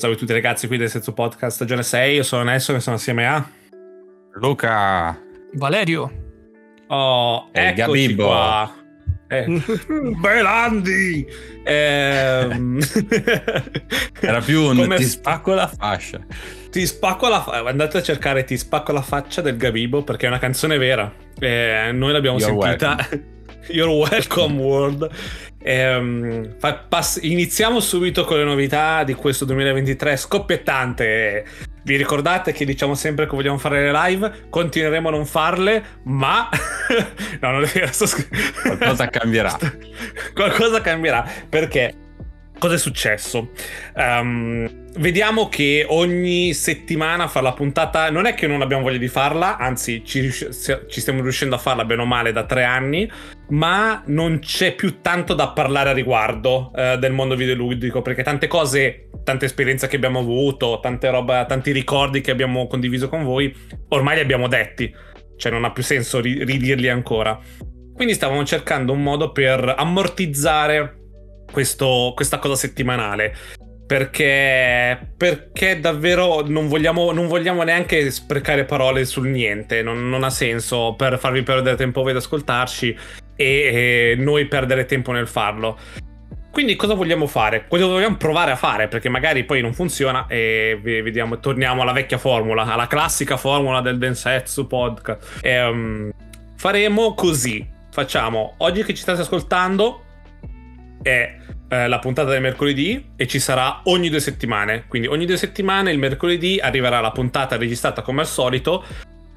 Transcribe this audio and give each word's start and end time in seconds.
Salve 0.00 0.16
a 0.16 0.18
tutti 0.18 0.32
ragazzi 0.32 0.66
qui 0.66 0.78
del 0.78 0.88
Senso 0.88 1.12
Podcast. 1.12 1.56
Stagione 1.56 1.82
6, 1.82 2.14
io 2.14 2.22
sono 2.22 2.42
Nesso 2.42 2.74
e 2.74 2.80
sono 2.80 2.96
assieme 2.96 3.26
a 3.26 3.46
Luca. 4.36 5.20
Valerio. 5.52 6.10
Oh, 6.86 7.50
e 7.52 7.60
eccoci 7.60 7.74
Gabibbo. 7.76 8.24
qua. 8.24 8.74
Eh. 9.28 9.44
Belandi! 10.18 11.26
Ehm... 11.64 12.78
Era 14.20 14.40
più 14.40 14.62
un 14.62 14.76
Come... 14.76 14.96
ti 14.96 15.04
spacco 15.04 15.52
la 15.52 15.66
fascia. 15.66 16.24
Ti 16.70 16.86
spacco 16.86 17.28
la 17.28 17.42
faccia 17.42 17.68
Andate 17.68 17.98
a 17.98 18.02
cercare 18.02 18.44
Ti 18.44 18.56
spacco 18.56 18.92
la 18.92 19.02
faccia 19.02 19.42
del 19.42 19.56
Gabibo 19.56 20.02
Perché 20.02 20.24
è 20.24 20.28
una 20.28 20.38
canzone 20.38 20.78
vera. 20.78 21.12
Eh, 21.38 21.90
Noi 21.92 22.12
l'abbiamo 22.12 22.38
You're 22.38 22.58
sentita 22.58 22.96
welcome. 22.96 23.38
You're 23.70 23.92
welcome 23.92 24.60
world 24.60 25.10
Ehm, 25.62 26.56
pass- 26.88 27.18
iniziamo 27.22 27.80
subito 27.80 28.24
con 28.24 28.38
le 28.38 28.44
novità 28.44 29.04
di 29.04 29.12
questo 29.14 29.44
2023 29.44 30.16
scoppiettante. 30.16 31.44
Vi 31.82 31.96
ricordate 31.96 32.52
che 32.52 32.64
diciamo 32.64 32.94
sempre 32.94 33.26
che 33.26 33.34
vogliamo 33.34 33.58
fare 33.58 33.90
le 33.90 33.92
live? 33.92 34.46
Continueremo 34.48 35.08
a 35.08 35.10
non 35.10 35.26
farle, 35.26 35.84
ma. 36.04 36.48
no, 37.40 37.50
non 37.50 37.64
è 37.64 37.66
vero. 37.66 37.92
Sto... 37.92 38.06
Qualcosa 38.62 39.08
cambierà. 39.08 39.58
Qualcosa 40.32 40.80
cambierà 40.80 41.28
perché 41.48 41.94
cosa 42.58 42.74
è 42.74 42.78
successo? 42.78 43.50
Um, 43.94 44.88
vediamo 44.96 45.48
che 45.48 45.84
ogni 45.88 46.54
settimana 46.54 47.28
fa 47.28 47.42
la 47.42 47.52
puntata. 47.52 48.10
Non 48.10 48.24
è 48.24 48.32
che 48.32 48.46
non 48.46 48.62
abbiamo 48.62 48.82
voglia 48.82 48.98
di 48.98 49.08
farla, 49.08 49.58
anzi, 49.58 50.02
ci, 50.06 50.30
ci, 50.32 51.00
stiamo 51.00 51.20
riuscendo 51.20 51.54
a 51.54 51.58
farla 51.58 51.84
bene 51.84 52.00
o 52.00 52.06
male 52.06 52.32
da 52.32 52.44
tre 52.44 52.64
anni. 52.64 53.10
Ma 53.50 54.02
non 54.06 54.38
c'è 54.40 54.74
più 54.74 55.00
tanto 55.00 55.34
da 55.34 55.48
parlare 55.50 55.90
a 55.90 55.92
riguardo 55.92 56.72
eh, 56.74 56.98
del 56.98 57.12
mondo 57.12 57.36
videoludico. 57.36 58.02
Perché 58.02 58.22
tante 58.22 58.46
cose, 58.46 59.08
tante 59.24 59.44
esperienze 59.44 59.86
che 59.86 59.96
abbiamo 59.96 60.20
avuto, 60.20 60.80
tante 60.80 61.10
roba, 61.10 61.44
tanti 61.46 61.72
ricordi 61.72 62.20
che 62.20 62.30
abbiamo 62.30 62.66
condiviso 62.66 63.08
con 63.08 63.24
voi, 63.24 63.54
ormai 63.88 64.16
li 64.16 64.22
abbiamo 64.22 64.48
detti. 64.48 64.92
Cioè, 65.36 65.52
non 65.52 65.64
ha 65.64 65.72
più 65.72 65.82
senso 65.82 66.20
ridirli 66.20 66.88
ancora. 66.88 67.38
Quindi 67.94 68.14
stavamo 68.14 68.44
cercando 68.44 68.92
un 68.92 69.02
modo 69.02 69.32
per 69.32 69.74
ammortizzare 69.76 70.96
questo, 71.50 72.12
questa 72.14 72.38
cosa 72.38 72.54
settimanale 72.54 73.34
perché, 73.90 75.14
perché 75.16 75.80
davvero 75.80 76.46
non 76.46 76.68
vogliamo, 76.68 77.10
non 77.10 77.26
vogliamo, 77.26 77.64
neanche 77.64 78.08
sprecare 78.12 78.64
parole 78.64 79.04
sul 79.04 79.26
niente, 79.26 79.82
non, 79.82 80.08
non, 80.08 80.22
ha 80.22 80.30
senso 80.30 80.94
per 80.96 81.18
farvi 81.18 81.42
perdere 81.42 81.74
tempo 81.74 82.02
voi 82.02 82.12
ad 82.12 82.18
ascoltarci 82.18 82.96
e, 83.40 84.12
e, 84.12 84.14
noi 84.16 84.44
perdere 84.44 84.84
tempo 84.84 85.12
nel 85.12 85.26
farlo. 85.26 85.78
Quindi 86.50 86.76
cosa 86.76 86.94
vogliamo 86.94 87.26
fare? 87.26 87.64
Cosa 87.68 87.86
vogliamo 87.86 88.16
provare 88.16 88.50
a 88.50 88.56
fare? 88.56 88.88
Perché 88.88 89.08
magari 89.08 89.44
poi 89.44 89.62
non 89.62 89.72
funziona 89.72 90.26
e 90.26 90.78
vediamo, 90.82 91.38
torniamo 91.38 91.80
alla 91.82 91.92
vecchia 91.92 92.18
formula, 92.18 92.64
alla 92.64 92.86
classica 92.86 93.36
formula 93.38 93.80
del 93.80 93.98
Densetsu 93.98 94.66
podcast. 94.66 95.38
E, 95.40 95.64
um, 95.64 96.10
faremo 96.56 97.14
così, 97.14 97.66
facciamo, 97.90 98.54
oggi 98.58 98.82
che 98.82 98.92
ci 98.92 99.00
state 99.00 99.22
ascoltando 99.22 100.04
è 101.02 101.36
eh, 101.68 101.88
la 101.88 101.98
puntata 101.98 102.30
del 102.30 102.42
mercoledì 102.42 103.12
e 103.16 103.26
ci 103.26 103.38
sarà 103.38 103.80
ogni 103.84 104.10
due 104.10 104.20
settimane. 104.20 104.84
Quindi 104.86 105.08
ogni 105.08 105.24
due 105.24 105.38
settimane 105.38 105.92
il 105.92 105.98
mercoledì 105.98 106.58
arriverà 106.60 107.00
la 107.00 107.12
puntata 107.12 107.56
registrata 107.56 108.02
come 108.02 108.20
al 108.20 108.26
solito. 108.26 108.84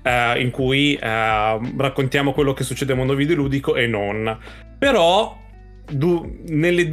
Eh, 0.03 0.41
in 0.41 0.51
cui 0.51 0.95
eh, 0.95 1.59
raccontiamo 1.77 2.33
quello 2.33 2.53
che 2.53 2.63
succede 2.63 2.91
nel 2.91 2.99
mondo 2.99 3.15
videoludico 3.15 3.75
e 3.75 3.87
non. 3.87 4.37
Però 4.77 5.41
Du, 5.91 6.39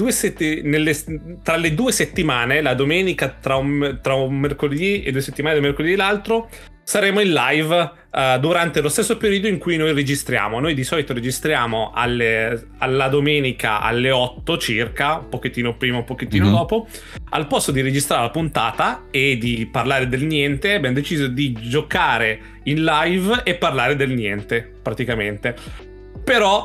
sette, 0.08 0.62
nelle, 0.62 0.96
tra 1.44 1.56
le 1.56 1.74
due 1.74 1.92
settimane, 1.92 2.60
la 2.60 2.74
domenica 2.74 3.28
tra 3.28 3.54
un, 3.54 4.00
tra 4.02 4.14
un, 4.14 4.36
mercoledì 4.36 5.04
e 5.04 5.12
due 5.12 5.20
settimane 5.20 5.54
del 5.54 5.62
mercoledì 5.62 5.92
e 5.92 5.96
l'altro, 5.96 6.50
saremo 6.82 7.20
in 7.20 7.32
live 7.32 7.92
uh, 8.10 8.38
durante 8.38 8.80
lo 8.80 8.88
stesso 8.88 9.16
periodo 9.16 9.48
in 9.48 9.58
cui 9.58 9.76
noi 9.76 9.92
registriamo. 9.92 10.58
Noi 10.60 10.74
di 10.74 10.84
solito 10.84 11.12
registriamo 11.12 11.92
alle, 11.94 12.68
alla 12.78 13.08
domenica 13.08 13.80
alle 13.80 14.10
8 14.10 14.58
circa, 14.58 15.18
un 15.18 15.28
pochettino 15.28 15.76
prima, 15.76 15.98
un 15.98 16.04
pochettino 16.04 16.46
mm-hmm. 16.46 16.54
dopo. 16.54 16.88
Al 17.30 17.46
posto 17.46 17.72
di 17.72 17.80
registrare 17.80 18.22
la 18.22 18.30
puntata 18.30 19.04
e 19.10 19.36
di 19.38 19.68
parlare 19.70 20.08
del 20.08 20.24
niente, 20.24 20.74
abbiamo 20.74 20.94
deciso 20.94 21.28
di 21.28 21.52
giocare 21.52 22.58
in 22.64 22.84
live 22.84 23.42
e 23.44 23.54
parlare 23.54 23.96
del 23.96 24.10
niente, 24.10 24.72
praticamente. 24.82 25.88
Però, 26.30 26.64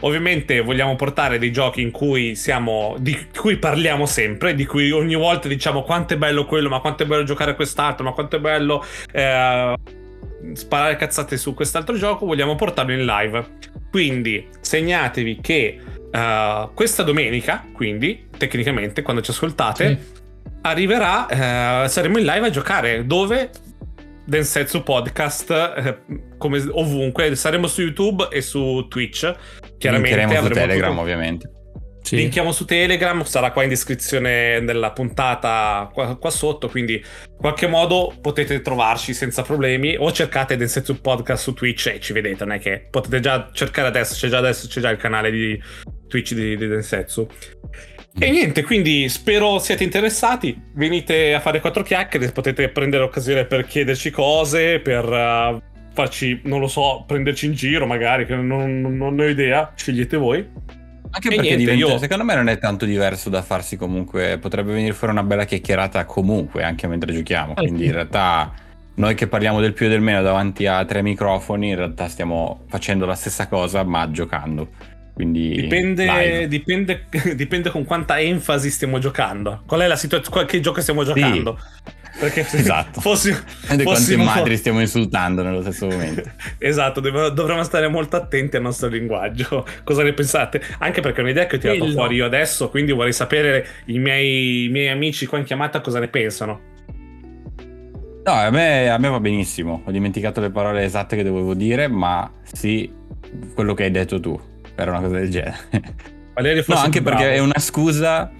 ovviamente, 0.00 0.60
vogliamo 0.60 0.94
portare 0.94 1.38
dei 1.38 1.50
giochi 1.50 1.80
in 1.80 1.90
cui 1.90 2.34
siamo. 2.34 2.94
di 2.98 3.28
cui 3.34 3.56
parliamo 3.56 4.04
sempre, 4.04 4.54
di 4.54 4.66
cui 4.66 4.90
ogni 4.90 5.14
volta 5.14 5.48
diciamo 5.48 5.82
quanto 5.82 6.12
è 6.12 6.18
bello 6.18 6.44
quello, 6.44 6.68
ma 6.68 6.78
quanto 6.80 7.04
è 7.04 7.06
bello 7.06 7.22
giocare 7.22 7.52
a 7.52 7.54
quest'altro, 7.54 8.04
ma 8.04 8.12
quanto 8.12 8.36
è 8.36 8.38
bello. 8.38 8.84
Eh, 9.10 9.74
sparare 10.52 10.96
cazzate 10.96 11.38
su 11.38 11.54
quest'altro 11.54 11.96
gioco, 11.96 12.26
vogliamo 12.26 12.54
portarlo 12.54 12.92
in 12.92 13.06
live. 13.06 13.46
Quindi 13.90 14.46
segnatevi 14.60 15.38
che 15.40 15.80
uh, 16.12 16.74
questa 16.74 17.02
domenica, 17.02 17.64
quindi 17.72 18.26
tecnicamente 18.36 19.00
quando 19.00 19.22
ci 19.22 19.30
ascoltate, 19.30 19.88
sì. 19.88 20.50
arriverà, 20.60 21.84
uh, 21.84 21.88
saremo 21.88 22.18
in 22.18 22.26
live 22.26 22.46
a 22.46 22.50
giocare. 22.50 23.06
Dove? 23.06 23.48
Densetsu 24.28 24.82
Podcast 24.82 25.50
eh, 25.50 25.98
come 26.36 26.62
ovunque. 26.72 27.34
Saremo 27.34 27.66
su 27.66 27.80
YouTube 27.80 28.28
e 28.30 28.42
su 28.42 28.86
Twitch. 28.86 29.34
Chiaramente 29.78 30.16
Linkeremo 30.16 30.46
su 30.46 30.52
Telegram, 30.52 30.90
tutto... 30.90 31.00
ovviamente. 31.00 31.50
Sì. 32.02 32.16
Linkiamo 32.16 32.52
su 32.52 32.64
Telegram, 32.64 33.22
sarà 33.24 33.52
qua 33.52 33.62
in 33.62 33.70
descrizione 33.70 34.62
della 34.64 34.92
puntata 34.92 35.90
qua, 35.92 36.16
qua, 36.16 36.30
sotto, 36.30 36.68
quindi 36.68 36.94
in 36.94 37.36
qualche 37.36 37.66
modo 37.66 38.14
potete 38.20 38.62
trovarci 38.62 39.12
senza 39.12 39.42
problemi 39.42 39.94
o 39.98 40.10
cercate 40.10 40.56
Densetsu 40.56 41.02
Podcast 41.02 41.42
su 41.42 41.52
Twitch 41.52 41.86
e 41.88 42.00
ci 42.00 42.14
vedete, 42.14 42.44
non 42.44 42.54
è 42.54 42.60
che 42.60 42.86
potete 42.90 43.20
già 43.20 43.50
cercare 43.52 43.88
adesso, 43.88 44.14
c'è 44.14 44.28
già 44.28 44.38
adesso 44.38 44.68
c'è 44.68 44.80
già 44.80 44.88
il 44.88 44.96
canale 44.96 45.30
di 45.30 45.60
Twitch 46.06 46.32
di, 46.32 46.56
di 46.56 46.66
Densetsu. 46.66 47.28
E 48.20 48.30
niente, 48.30 48.64
quindi 48.64 49.08
spero 49.08 49.58
siate 49.58 49.84
interessati. 49.84 50.60
Venite 50.72 51.34
a 51.34 51.40
fare 51.40 51.60
quattro 51.60 51.82
chiacchiere, 51.82 52.30
potete 52.32 52.68
prendere 52.68 53.04
occasione 53.04 53.44
per 53.44 53.64
chiederci 53.64 54.10
cose, 54.10 54.80
per 54.80 55.04
uh, 55.04 55.60
farci, 55.92 56.40
non 56.44 56.60
lo 56.60 56.68
so, 56.68 57.04
prenderci 57.06 57.46
in 57.46 57.52
giro 57.52 57.86
magari, 57.86 58.26
che 58.26 58.34
non, 58.34 58.80
non, 58.80 58.96
non 58.96 59.18
ho 59.18 59.24
idea, 59.24 59.72
scegliete 59.74 60.16
voi. 60.16 60.46
Anche 61.10 61.28
e 61.28 61.30
perché 61.30 61.56
niente, 61.56 61.56
diventa, 61.56 61.92
io... 61.92 61.98
secondo 61.98 62.24
me 62.24 62.34
non 62.34 62.48
è 62.48 62.58
tanto 62.58 62.84
diverso 62.84 63.30
da 63.30 63.40
farsi 63.40 63.76
comunque, 63.76 64.38
potrebbe 64.38 64.72
venire 64.72 64.92
fuori 64.92 65.12
una 65.12 65.22
bella 65.22 65.44
chiacchierata 65.44 66.04
comunque, 66.04 66.62
anche 66.62 66.86
mentre 66.86 67.12
giochiamo, 67.12 67.52
eh, 67.52 67.54
quindi 67.54 67.86
in 67.86 67.92
realtà 67.92 68.52
noi 68.94 69.14
che 69.14 69.26
parliamo 69.26 69.60
del 69.60 69.72
più 69.72 69.86
e 69.86 69.88
del 69.88 70.00
meno 70.00 70.20
davanti 70.22 70.66
a 70.66 70.84
tre 70.84 71.02
microfoni, 71.02 71.70
in 71.70 71.76
realtà 71.76 72.08
stiamo 72.08 72.64
facendo 72.68 73.06
la 73.06 73.14
stessa 73.14 73.48
cosa 73.48 73.84
ma 73.84 74.10
giocando. 74.10 74.68
Quindi 75.18 75.62
dipende, 75.62 76.46
dipende, 76.46 77.06
dipende, 77.34 77.70
con 77.70 77.84
quanta 77.84 78.20
enfasi 78.20 78.70
stiamo 78.70 79.00
giocando. 79.00 79.64
Qual 79.66 79.80
è 79.80 79.88
la 79.88 79.96
situazione? 79.96 80.46
Che 80.46 80.60
gioco 80.60 80.80
stiamo 80.80 81.02
giocando? 81.02 81.58
Sì. 81.58 81.92
Perché 82.20 82.44
se 82.44 82.58
esatto. 82.58 83.00
fossi, 83.00 83.32
fossimo... 83.32 83.82
quante 83.82 84.16
madri 84.16 84.56
stiamo 84.56 84.80
insultando 84.80 85.42
nello 85.42 85.60
stesso 85.62 85.88
momento. 85.88 86.22
esatto, 86.58 87.00
dovremmo 87.00 87.64
stare 87.64 87.88
molto 87.88 88.14
attenti 88.14 88.54
al 88.54 88.62
nostro 88.62 88.86
linguaggio. 88.86 89.66
Cosa 89.82 90.04
ne 90.04 90.12
pensate? 90.12 90.62
Anche 90.78 91.00
perché 91.00 91.18
è 91.18 91.24
un'idea 91.24 91.46
che 91.46 91.56
ho 91.56 91.58
tirato 91.58 91.80
Quello. 91.80 91.94
fuori 91.94 92.14
io 92.14 92.24
adesso, 92.24 92.70
quindi 92.70 92.92
vorrei 92.92 93.12
sapere 93.12 93.66
i 93.86 93.98
miei, 93.98 94.66
i 94.66 94.68
miei 94.68 94.86
amici 94.86 95.26
qua 95.26 95.38
in 95.38 95.44
chiamata 95.44 95.80
cosa 95.80 95.98
ne 95.98 96.06
pensano. 96.06 96.60
No, 98.24 98.32
a 98.32 98.50
me, 98.50 98.88
a 98.88 98.98
me 98.98 99.08
va 99.08 99.18
benissimo. 99.18 99.82
Ho 99.84 99.90
dimenticato 99.90 100.40
le 100.40 100.50
parole 100.50 100.84
esatte 100.84 101.16
che 101.16 101.24
dovevo 101.24 101.54
dire, 101.54 101.88
ma 101.88 102.30
sì, 102.52 102.88
quello 103.52 103.74
che 103.74 103.82
hai 103.82 103.90
detto 103.90 104.20
tu 104.20 104.40
per 104.78 104.88
una 104.88 105.00
cosa 105.00 105.18
del 105.18 105.28
genere. 105.28 105.56
Valerio 106.34 106.64
no, 106.68 106.74
anche 106.76 107.02
perché 107.02 107.24
bravo. 107.24 107.36
è 107.36 107.40
una 107.40 107.58
scusa 107.58 108.30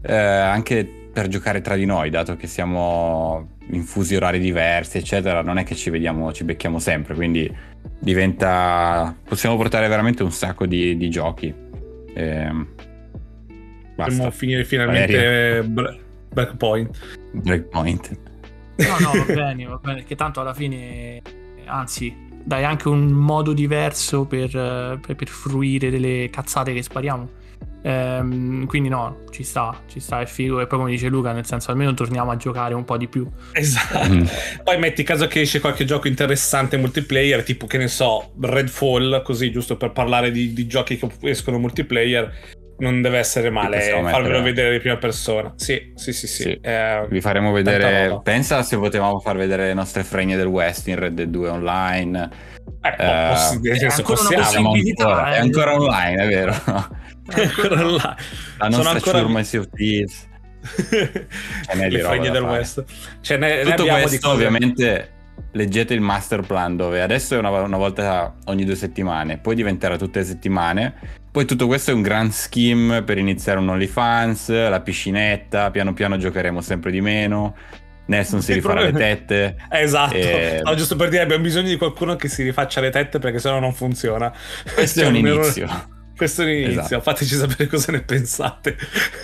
eh, 0.00 0.14
anche 0.14 0.88
per 1.12 1.26
giocare 1.26 1.60
tra 1.60 1.74
di 1.74 1.86
noi, 1.86 2.08
dato 2.08 2.36
che 2.36 2.46
siamo 2.46 3.56
in 3.70 3.82
fusi 3.82 4.14
orari 4.14 4.38
diversi, 4.38 4.98
eccetera, 4.98 5.42
non 5.42 5.58
è 5.58 5.64
che 5.64 5.74
ci 5.74 5.90
vediamo, 5.90 6.32
ci 6.32 6.44
becchiamo 6.44 6.78
sempre, 6.78 7.16
quindi 7.16 7.52
diventa... 7.98 9.12
possiamo 9.24 9.56
portare 9.56 9.88
veramente 9.88 10.22
un 10.22 10.30
sacco 10.30 10.66
di, 10.66 10.96
di 10.96 11.10
giochi. 11.10 11.52
Eh, 12.14 12.66
Possiamo 13.96 14.30
finire 14.30 14.64
finalmente 14.64 15.64
Breakpoint. 16.32 16.96
Breakpoint. 17.32 18.20
No, 18.76 18.96
no, 19.00 19.24
va 19.24 19.24
bene, 19.34 19.64
va 19.64 19.80
bene, 19.82 20.04
che 20.04 20.14
tanto 20.14 20.40
alla 20.40 20.54
fine, 20.54 21.20
anzi, 21.66 22.27
dai 22.48 22.64
anche 22.64 22.88
un 22.88 23.08
modo 23.08 23.52
diverso 23.52 24.24
per, 24.24 24.50
per, 24.50 25.14
per 25.14 25.28
fruire 25.28 25.90
delle 25.90 26.30
cazzate 26.30 26.72
che 26.72 26.82
spariamo. 26.82 27.28
Ehm, 27.82 28.64
quindi 28.64 28.88
no, 28.88 29.24
ci 29.28 29.42
sta, 29.42 29.82
ci 29.86 30.00
sta, 30.00 30.22
è 30.22 30.26
figo. 30.26 30.58
E 30.58 30.66
poi 30.66 30.78
come 30.78 30.90
dice 30.90 31.08
Luca, 31.08 31.32
nel 31.32 31.44
senso 31.44 31.70
almeno 31.70 31.92
torniamo 31.92 32.30
a 32.30 32.36
giocare 32.36 32.72
un 32.72 32.86
po' 32.86 32.96
di 32.96 33.06
più. 33.06 33.28
Esatto. 33.52 34.08
Mm. 34.08 34.24
Poi 34.64 34.78
metti 34.78 35.02
caso 35.02 35.26
che 35.26 35.42
esce 35.42 35.60
qualche 35.60 35.84
gioco 35.84 36.08
interessante 36.08 36.78
multiplayer, 36.78 37.42
tipo 37.42 37.66
che 37.66 37.76
ne 37.76 37.88
so, 37.88 38.32
Redfall, 38.40 39.22
così 39.22 39.52
giusto 39.52 39.76
per 39.76 39.92
parlare 39.92 40.30
di, 40.30 40.54
di 40.54 40.66
giochi 40.66 40.96
che 40.96 41.06
escono 41.24 41.58
multiplayer 41.58 42.32
non 42.78 43.02
deve 43.02 43.18
essere 43.18 43.50
male 43.50 43.80
farvelo 43.80 44.42
vedere 44.42 44.72
di 44.72 44.78
prima 44.78 44.96
persona. 44.96 45.52
Sì, 45.56 45.92
sì, 45.94 46.12
sì, 46.12 46.26
sì. 46.26 46.42
sì. 46.42 46.58
Eh, 46.60 47.06
Vi 47.08 47.20
faremo 47.20 47.52
vedere. 47.52 48.20
Pensa 48.22 48.62
se 48.62 48.76
potevamo 48.76 49.18
far 49.20 49.36
vedere 49.36 49.66
le 49.66 49.74
nostre 49.74 50.04
fregne 50.04 50.36
del 50.36 50.46
West 50.46 50.88
in 50.88 50.98
Red 50.98 51.14
Dead 51.14 51.28
2 51.28 51.48
online. 51.48 52.30
Eh, 52.80 52.88
eh, 52.88 53.28
poss- 53.28 53.58
nel 53.60 53.78
senso, 53.78 54.02
possiamo 54.02 54.72
ancora, 54.72 55.34
è 55.34 55.38
ancora 55.38 55.74
online, 55.74 56.22
è 56.22 56.28
vero. 56.28 56.52
è 57.34 57.40
ancora 57.42 57.80
online. 57.84 58.16
La 58.58 58.68
nostra 58.68 58.90
ancora... 58.90 59.42
Sea 59.42 59.60
of 59.60 59.68
Thieves. 59.74 60.26
le 61.74 62.00
fregne 62.00 62.30
del 62.30 62.42
West. 62.42 62.84
Ce 63.20 63.36
ne, 63.36 63.62
Tutto 63.62 63.84
ne 63.84 64.02
questo, 64.02 64.30
ovviamente 64.30 65.16
leggete 65.52 65.94
il 65.94 66.00
master 66.00 66.42
plan 66.42 66.76
dove 66.76 67.00
adesso 67.00 67.34
è 67.34 67.38
una, 67.38 67.50
una, 67.50 67.76
volta 67.76 68.34
ogni 68.46 68.64
due 68.64 68.74
settimane, 68.74 69.38
poi 69.38 69.54
diventerà 69.54 69.96
tutte 69.96 70.20
le 70.20 70.24
settimane. 70.24 70.94
Poi 71.38 71.46
tutto 71.46 71.68
questo 71.68 71.92
è 71.92 71.94
un 71.94 72.02
grand 72.02 72.32
scheme 72.32 73.04
per 73.04 73.16
iniziare 73.16 73.60
un 73.60 73.68
OnlyFans, 73.68 74.48
la 74.48 74.80
piscinetta, 74.80 75.70
piano 75.70 75.94
piano 75.94 76.16
giocheremo 76.16 76.60
sempre 76.60 76.90
di 76.90 77.00
meno. 77.00 77.54
Nelson 78.06 78.42
si 78.42 78.54
rifarà 78.54 78.82
le 78.82 78.90
tette. 78.90 79.54
esatto. 79.70 80.16
E... 80.16 80.62
No, 80.64 80.74
giusto 80.74 80.96
per 80.96 81.10
dire, 81.10 81.22
abbiamo 81.22 81.44
bisogno 81.44 81.68
di 81.68 81.76
qualcuno 81.76 82.16
che 82.16 82.26
si 82.26 82.42
rifaccia 82.42 82.80
le 82.80 82.90
tette 82.90 83.20
perché 83.20 83.38
sennò 83.38 83.60
non 83.60 83.72
funziona. 83.72 84.32
Questo 84.74 85.02
è 85.02 85.06
un 85.06 85.14
inizio. 85.14 85.68
Questo 86.16 86.42
è 86.42 86.44
l'inizio, 86.44 86.80
esatto. 86.80 87.02
fateci 87.02 87.36
sapere 87.36 87.68
cosa 87.68 87.92
ne 87.92 88.00
pensate. 88.00 88.76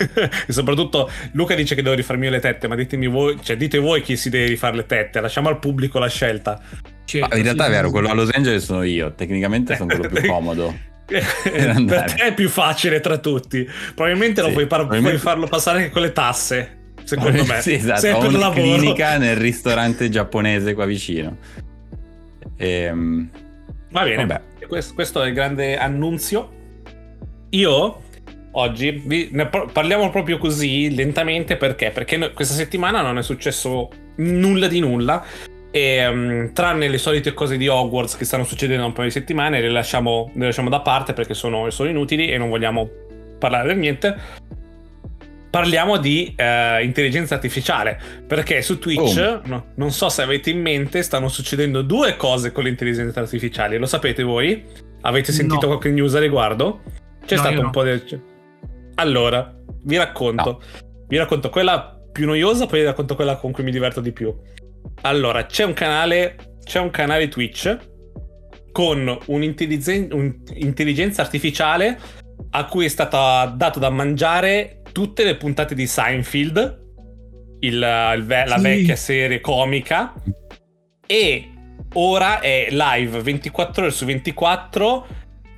e 0.47 0.53
soprattutto 0.53 1.11
Luca 1.33 1.53
dice 1.53 1.75
che 1.75 1.81
devo 1.81 1.95
rifarmi 1.95 2.23
io 2.23 2.31
le 2.31 2.39
tette, 2.39 2.69
ma 2.69 2.75
ditemi 2.75 3.07
voi, 3.07 3.37
cioè 3.43 3.57
dite 3.57 3.77
voi 3.77 4.01
chi 4.01 4.15
si 4.15 4.29
deve 4.29 4.47
rifare 4.47 4.77
le 4.77 4.85
tette, 4.85 5.19
lasciamo 5.19 5.49
al 5.49 5.59
pubblico 5.59 5.99
la 5.99 6.07
scelta. 6.07 6.61
Cioè, 7.03 7.27
ah, 7.27 7.35
in 7.35 7.43
realtà 7.43 7.65
è 7.65 7.69
vero, 7.69 7.91
quello 7.91 8.07
a 8.07 8.13
Los 8.13 8.29
Angeles 8.31 8.63
sono 8.63 8.83
io, 8.83 9.13
tecnicamente 9.15 9.75
sono 9.75 9.93
quello 9.93 10.07
più 10.07 10.23
comodo. 10.31 10.93
per 11.85 12.13
te 12.13 12.23
è 12.23 12.33
più 12.33 12.49
facile 12.49 12.99
tra 12.99 13.17
tutti. 13.17 13.67
Probabilmente 13.93 14.41
sì, 14.41 14.47
lo 14.47 14.53
puoi, 14.53 14.67
par- 14.67 14.87
puoi 14.87 15.17
farlo 15.17 15.47
passare 15.47 15.79
anche 15.79 15.91
con 15.91 16.01
le 16.01 16.11
tasse. 16.11 16.77
Secondo 17.03 17.45
me, 17.45 17.61
sì, 17.61 17.73
esatto. 17.73 18.07
Ho 18.07 18.27
una 18.27 18.37
lavoro. 18.37 18.61
clinica 18.61 19.17
nel 19.17 19.35
ristorante 19.35 20.09
giapponese 20.09 20.73
qua 20.73 20.85
vicino. 20.85 21.37
Ehm... 22.57 23.29
Va 23.91 24.03
bene, 24.03 24.41
questo, 24.67 24.93
questo 24.93 25.23
è 25.23 25.27
il 25.27 25.33
grande 25.33 25.77
annunzio 25.77 26.55
io 27.55 28.01
oggi 28.51 28.91
vi, 29.05 29.29
ne 29.31 29.47
parliamo 29.47 30.09
proprio 30.09 30.37
così 30.37 30.93
lentamente 30.93 31.57
perché? 31.57 31.91
Perché 31.91 32.17
no, 32.17 32.31
questa 32.31 32.53
settimana 32.53 33.01
non 33.01 33.17
è 33.17 33.23
successo 33.23 33.89
nulla 34.17 34.67
di 34.67 34.79
nulla. 34.79 35.25
E, 35.75 36.07
um, 36.07 36.53
tranne 36.53 36.87
le 36.87 36.97
solite 36.97 37.33
cose 37.33 37.57
di 37.57 37.67
Hogwarts 37.67 38.15
che 38.15 38.23
stanno 38.23 38.45
succedendo 38.45 38.83
da 38.83 38.87
un 38.87 38.93
paio 38.93 39.07
di 39.07 39.13
settimane, 39.13 39.59
le 39.59 39.69
lasciamo, 39.69 40.31
le 40.33 40.45
lasciamo 40.45 40.69
da 40.69 40.79
parte 40.79 41.11
perché 41.11 41.33
sono, 41.33 41.69
sono, 41.69 41.89
inutili 41.89 42.29
e 42.29 42.37
non 42.37 42.47
vogliamo 42.47 42.89
parlare 43.37 43.67
del 43.67 43.77
niente. 43.79 44.15
Parliamo 45.49 45.97
di 45.97 46.33
uh, 46.37 46.81
intelligenza 46.81 47.35
artificiale 47.35 47.99
perché 48.25 48.61
su 48.61 48.79
Twitch, 48.79 49.17
oh. 49.17 49.41
no, 49.47 49.65
non 49.75 49.91
so 49.91 50.07
se 50.07 50.21
avete 50.21 50.49
in 50.49 50.61
mente, 50.61 51.01
stanno 51.01 51.27
succedendo 51.27 51.81
due 51.81 52.15
cose 52.15 52.53
con 52.53 52.63
l'intelligenza 52.63 53.19
artificiale. 53.19 53.77
Lo 53.77 53.85
sapete 53.85 54.23
voi? 54.23 54.63
Avete 55.01 55.33
sentito 55.33 55.63
no. 55.63 55.67
qualche 55.67 55.89
news 55.89 56.15
a 56.15 56.19
riguardo? 56.19 56.83
C'è 57.25 57.35
no, 57.35 57.41
stato 57.41 57.59
un 57.59 57.65
no. 57.65 57.69
po' 57.71 57.83
di... 57.83 58.21
Allora, 58.95 59.53
vi 59.83 59.97
racconto. 59.97 60.51
No. 60.51 60.83
Vi 61.05 61.17
racconto 61.17 61.49
quella 61.49 61.99
più 62.13 62.25
noiosa, 62.25 62.65
poi 62.65 62.79
vi 62.79 62.85
racconto 62.85 63.15
quella 63.15 63.35
con 63.35 63.51
cui 63.51 63.65
mi 63.65 63.71
diverto 63.71 63.99
di 63.99 64.13
più. 64.13 64.33
Allora, 65.01 65.45
c'è 65.45 65.63
un 65.63 65.73
canale, 65.73 66.35
c'è 66.63 66.79
un 66.79 66.89
canale 66.89 67.27
Twitch 67.27 67.77
con 68.71 69.17
un'intelligenza 69.27 71.21
artificiale 71.21 71.97
a 72.51 72.65
cui 72.65 72.85
è 72.85 72.89
stata 72.89 73.45
dato 73.45 73.79
da 73.79 73.89
mangiare 73.89 74.81
tutte 74.91 75.23
le 75.23 75.35
puntate 75.35 75.75
di 75.75 75.87
Seinfeld, 75.87 76.83
il, 77.59 77.73
il, 77.73 77.81
la 78.27 78.55
sì. 78.57 78.61
vecchia 78.61 78.95
serie 78.95 79.41
comica, 79.41 80.13
e 81.05 81.49
ora 81.93 82.39
è 82.39 82.67
live 82.69 83.21
24 83.21 83.83
ore 83.83 83.91
su 83.91 84.05
24 84.05 85.07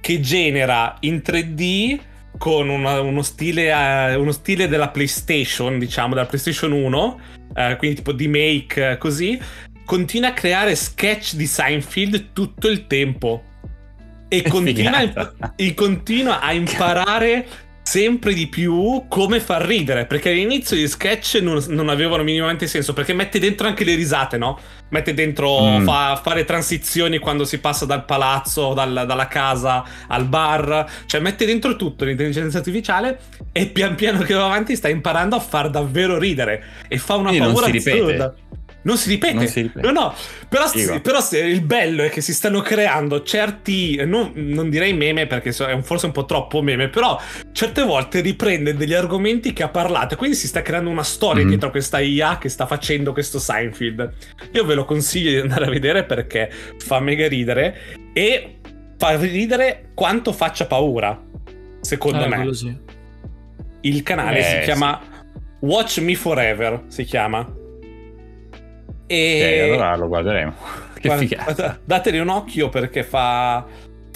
che 0.02 0.20
genera 0.20 0.96
in 1.02 1.22
3D 1.24 2.00
con 2.38 2.70
una, 2.70 3.02
uno, 3.02 3.22
stile, 3.22 3.72
uh, 3.72 4.20
uno, 4.20 4.32
stile, 4.32 4.68
della 4.68 4.90
PlayStation, 4.90 5.80
diciamo, 5.80 6.14
della 6.14 6.28
PlayStation 6.28 6.72
1, 6.72 7.20
uh, 7.58 7.76
quindi 7.78 7.98
tipo 7.98 8.14
di 8.14 8.28
make 8.28 8.92
uh, 8.94 8.98
così, 8.98 9.40
continua 9.86 10.30
a 10.30 10.34
creare 10.34 10.76
sketch 10.76 11.34
di 11.34 11.48
Seinfeld 11.48 12.34
tutto 12.34 12.68
il 12.70 12.88
tempo. 12.88 13.44
E 14.30 14.42
continua, 14.44 15.54
e 15.56 15.74
continua 15.74 16.42
a 16.42 16.52
imparare 16.54 17.48
sempre 17.88 18.34
di 18.34 18.48
più 18.48 19.06
come 19.08 19.40
far 19.40 19.66
ridere. 19.66 20.06
Perché 20.06 20.32
all'inizio 20.32 20.76
gli 20.76 20.88
sketch 20.88 21.40
non, 21.42 21.64
non, 21.70 21.88
avevano 21.88 22.22
minimamente 22.22 22.68
senso. 22.68 22.92
Perché 22.92 23.14
mette 23.14 23.40
dentro 23.40 23.66
anche 23.66 23.86
le 23.86 23.96
risate, 23.96 24.38
no? 24.38 24.60
Mette 24.90 25.14
dentro, 25.14 25.80
mm. 25.80 25.86
fa, 25.86 26.20
fa 26.22 26.34
le 26.34 26.44
transizioni 26.44 27.18
quando 27.18 27.46
si 27.46 27.60
passa 27.60 27.86
dal 27.86 28.04
palazzo, 28.04 28.74
dal, 28.74 29.06
dalla 29.08 29.28
casa 29.28 29.86
al 30.10 30.26
bar. 30.26 30.86
Cioè, 31.06 31.22
mette 31.22 31.46
dentro 31.46 31.78
tutto 31.78 32.04
l'intelligenza 32.04 32.58
artificiale. 32.58 33.20
E 33.54 33.68
pian 33.68 33.96
piano 33.96 34.22
che 34.24 34.34
va 34.34 34.46
avanti 34.46 34.76
sta 34.76 34.90
imparando 34.90 35.38
a 35.38 35.40
far 35.40 35.70
davvero 35.70 36.18
ridere. 36.18 36.64
E 36.90 36.98
fa 36.98 37.16
una 37.16 37.32
e 37.32 37.38
paura 37.38 37.68
assurda. 37.68 38.36
Non 38.88 38.96
si 38.96 39.10
ripete. 39.10 39.34
Non 39.34 39.48
si 39.48 39.62
ripete. 39.64 39.86
No, 39.86 39.92
no. 39.92 40.14
Però, 40.48 40.66
sì, 40.66 41.02
però 41.02 41.20
il 41.34 41.62
bello 41.62 42.04
è 42.04 42.10
che 42.10 42.22
si 42.22 42.34
stanno 42.34 42.62
creando 42.62 43.22
certi. 43.22 44.02
Non, 44.06 44.32
non 44.34 44.70
direi 44.70 44.94
meme 44.94 45.28
perché 45.28 45.50
è 45.50 45.74
un, 45.74 45.84
forse 45.84 46.06
un 46.06 46.14
po' 46.14 46.24
troppo 46.24 46.62
meme. 46.62 46.88
Però 46.88 47.20
certe 47.52 47.84
volte 47.84 48.22
riprende 48.22 48.76
degli 48.76 48.94
argomenti 48.94 49.52
che 49.52 49.64
ha 49.64 49.68
parlato. 49.68 50.14
E 50.14 50.18
quindi 50.18 50.38
si 50.38 50.48
sta 50.48 50.62
creando 50.62 50.90
una 50.90 51.04
storia 51.04 51.42
mm-hmm. 51.42 51.50
dietro 51.50 51.70
questa 51.70 52.00
IA 52.00 52.38
che 52.38 52.48
sta 52.48 52.66
facendo 52.66 53.12
questo 53.12 53.40
Seinfeld. 53.40 54.14
Io 54.54 54.64
ve 54.64 54.74
lo 54.74 54.86
consiglio 54.86 55.32
di 55.32 55.38
andare 55.38 55.66
a 55.66 55.70
vedere 55.70 56.06
perché 56.06 56.50
fa 56.78 57.02
mega 57.02 57.28
ridere. 57.28 57.78
E 58.14 58.60
fa 58.98 59.18
ridere 59.18 59.90
quanto 59.96 60.32
faccia 60.32 60.66
paura. 60.66 61.22
Secondo 61.82 62.24
eh, 62.24 62.28
me. 62.30 62.54
Sì. 62.54 62.74
Il 63.82 64.02
canale 64.02 64.40
eh, 64.40 64.44
si 64.44 64.60
chiama 64.60 65.02
Watch 65.60 66.00
Me 66.00 66.16
Forever. 66.16 66.86
Si 66.88 67.04
chiama. 67.04 67.57
E... 69.08 69.64
Ok, 69.64 69.72
allora 69.72 69.96
lo 69.96 70.08
guarderemo. 70.08 70.54
che 71.00 71.08
Guarda, 71.08 71.24
figata. 71.24 71.80
Dateli 71.84 72.20
un 72.20 72.30
occhio 72.30 72.70
perché 72.70 73.04
fa 73.04 73.66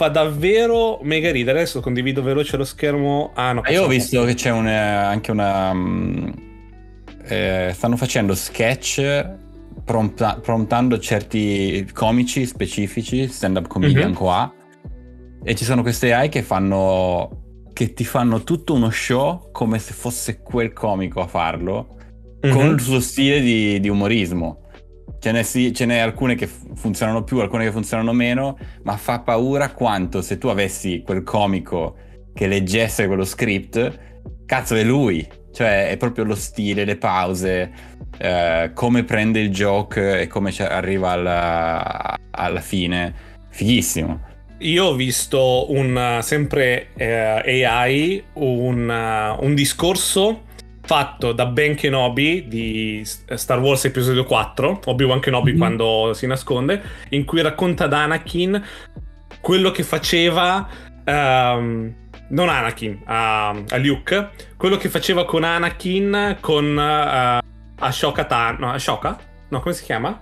fa 0.01 0.07
davvero 0.09 0.99
mega 1.03 1.31
ridere. 1.31 1.59
Adesso 1.59 1.79
condivido 1.79 2.23
veloce 2.23 2.57
lo 2.57 2.63
schermo. 2.63 3.31
Ah, 3.35 3.53
no, 3.53 3.61
io 3.67 3.83
ho 3.83 3.87
visto 3.87 4.23
che 4.23 4.33
c'è 4.33 4.49
un, 4.49 4.67
eh, 4.67 4.75
anche 4.75 5.29
una. 5.29 5.69
Um, 5.69 6.33
eh, 7.23 7.71
stanno 7.73 7.95
facendo 7.97 8.33
sketch 8.33 9.29
prompta, 9.85 10.39
promptando 10.41 10.97
certi 10.97 11.87
comici 11.93 12.47
specifici, 12.47 13.27
stand-up 13.27 13.67
comedian 13.67 14.07
mm-hmm. 14.07 14.13
qua. 14.15 14.51
E 15.43 15.55
ci 15.55 15.63
sono 15.63 15.83
queste 15.83 16.13
AI 16.13 16.29
che 16.29 16.41
fanno. 16.41 17.69
che 17.73 17.93
ti 17.93 18.03
fanno 18.03 18.43
tutto 18.43 18.73
uno 18.73 18.89
show 18.89 19.51
come 19.51 19.77
se 19.77 19.93
fosse 19.93 20.41
quel 20.41 20.73
comico 20.73 21.21
a 21.21 21.27
farlo. 21.27 21.97
Mm-hmm. 22.43 22.55
Con 22.55 22.65
il 22.73 22.81
suo 22.81 22.99
stile 22.99 23.39
di, 23.39 23.79
di 23.79 23.87
umorismo. 23.87 24.61
Ce 25.23 25.31
n'è, 25.31 25.43
sì, 25.43 25.71
ce 25.71 25.85
n'è 25.85 25.99
alcune 25.99 26.33
che 26.33 26.47
funzionano 26.47 27.23
più, 27.23 27.37
alcune 27.37 27.65
che 27.65 27.71
funzionano 27.71 28.11
meno, 28.11 28.57
ma 28.81 28.97
fa 28.97 29.19
paura 29.19 29.71
quanto 29.71 30.23
se 30.23 30.39
tu 30.39 30.47
avessi 30.47 31.03
quel 31.05 31.21
comico 31.21 31.95
che 32.33 32.47
leggesse 32.47 33.05
quello 33.05 33.23
script, 33.23 33.99
cazzo 34.47 34.73
è 34.73 34.83
lui, 34.83 35.23
cioè 35.53 35.89
è 35.89 35.97
proprio 35.97 36.23
lo 36.23 36.33
stile, 36.33 36.85
le 36.85 36.95
pause, 36.95 37.71
eh, 38.17 38.71
come 38.73 39.03
prende 39.03 39.41
il 39.41 39.51
joke 39.51 40.21
e 40.21 40.25
come 40.25 40.51
arriva 40.57 41.11
alla, 41.11 42.17
alla 42.31 42.61
fine, 42.61 43.13
fighissimo. 43.51 44.19
Io 44.61 44.85
ho 44.85 44.95
visto 44.95 45.71
un, 45.71 46.17
sempre 46.23 46.87
eh, 46.95 47.63
AI, 47.63 48.23
un, 48.33 49.37
un 49.39 49.53
discorso 49.53 50.45
fatto 50.91 51.31
da 51.31 51.45
Ben 51.45 51.73
Kenobi 51.75 52.49
di 52.49 53.01
Star 53.05 53.61
Wars 53.61 53.85
episodio 53.85 54.25
4, 54.25 54.81
Obi-Wan 54.87 55.21
Kenobi 55.21 55.51
mm-hmm. 55.51 55.57
quando 55.57 56.11
si 56.13 56.27
nasconde, 56.27 56.81
in 57.11 57.23
cui 57.23 57.41
racconta 57.41 57.85
ad 57.85 57.93
Anakin 57.93 58.61
quello 59.39 59.71
che 59.71 59.83
faceva... 59.83 60.67
Um, 61.05 61.95
non 62.27 62.49
Anakin, 62.49 63.03
a, 63.05 63.51
a, 63.51 63.77
Luke, 63.77 64.31
quello 64.57 64.75
che 64.75 64.89
faceva 64.89 65.23
con 65.23 65.45
Anakin 65.45 66.37
con 66.41 66.75
uh, 66.75 67.39
Ashoka 67.81 68.25
Tano, 68.25 68.57
no, 68.59 68.71
Ashoka? 68.73 69.17
No, 69.47 69.61
come 69.61 69.73
si 69.73 69.85
chiama? 69.85 70.21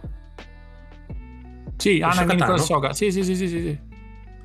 Sì, 1.78 2.00
Anakin 2.00 2.46
con 2.46 2.54
Ashoka, 2.54 2.94
sì, 2.94 3.12
sì, 3.12 3.24
sì, 3.24 3.36
sì, 3.36 3.48
sì. 3.48 3.80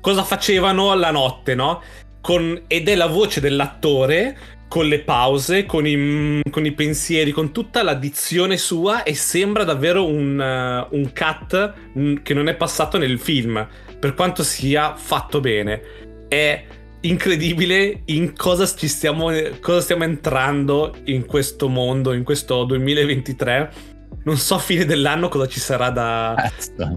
Cosa 0.01 0.23
facevano 0.23 0.95
la 0.95 1.11
notte, 1.11 1.53
no? 1.53 1.83
Con, 2.19 2.63
ed 2.65 2.89
è 2.89 2.95
la 2.95 3.05
voce 3.05 3.39
dell'attore 3.39 4.54
con 4.67 4.87
le 4.87 4.99
pause, 4.99 5.65
con 5.65 5.85
i, 5.85 6.41
con 6.49 6.65
i, 6.65 6.71
pensieri, 6.73 7.31
con 7.31 7.51
tutta 7.51 7.83
la 7.83 7.93
dizione 7.93 8.57
sua 8.57 9.03
e 9.03 9.13
sembra 9.13 9.63
davvero 9.63 10.05
un, 10.05 10.39
uh, 10.39 10.95
un 10.95 11.11
cut 11.13 12.21
che 12.21 12.33
non 12.33 12.47
è 12.47 12.55
passato 12.55 12.97
nel 12.97 13.19
film, 13.19 13.65
per 13.99 14.13
quanto 14.13 14.43
sia 14.43 14.95
fatto 14.95 15.39
bene. 15.39 15.81
È 16.27 16.65
incredibile 17.01 18.01
in 18.05 18.35
cosa 18.35 18.65
ci 18.65 18.87
stiamo, 18.87 19.29
cosa 19.61 19.81
stiamo 19.81 20.03
entrando 20.03 20.95
in 21.05 21.25
questo 21.25 21.67
mondo, 21.69 22.13
in 22.13 22.23
questo 22.23 22.63
2023. 22.63 23.93
Non 24.23 24.37
so 24.37 24.55
a 24.55 24.59
fine 24.59 24.85
dell'anno 24.85 25.29
cosa 25.29 25.47
ci 25.47 25.59
sarà 25.59 25.91
da, 25.91 26.35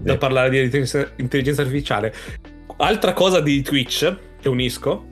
da 0.01 0.17
parlare 0.17 0.49
di 0.49 0.57
intelligenza 1.17 1.61
artificiale. 1.61 2.13
Altra 2.77 3.13
cosa 3.13 3.39
di 3.39 3.61
Twitch 3.61 4.17
che 4.41 4.49
unisco 4.49 5.09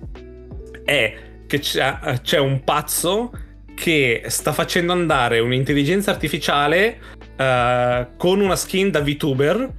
è 0.84 1.27
che 1.48 1.60
c'è, 1.60 2.20
c'è 2.22 2.38
un 2.38 2.64
pazzo 2.64 3.32
che 3.74 4.24
sta 4.28 4.54
facendo 4.54 4.92
andare 4.92 5.40
un'intelligenza 5.40 6.12
artificiale 6.12 7.00
uh, 7.38 8.16
con 8.18 8.42
una 8.42 8.56
skin 8.56 8.90
da 8.90 9.02
VTuber 9.02 9.74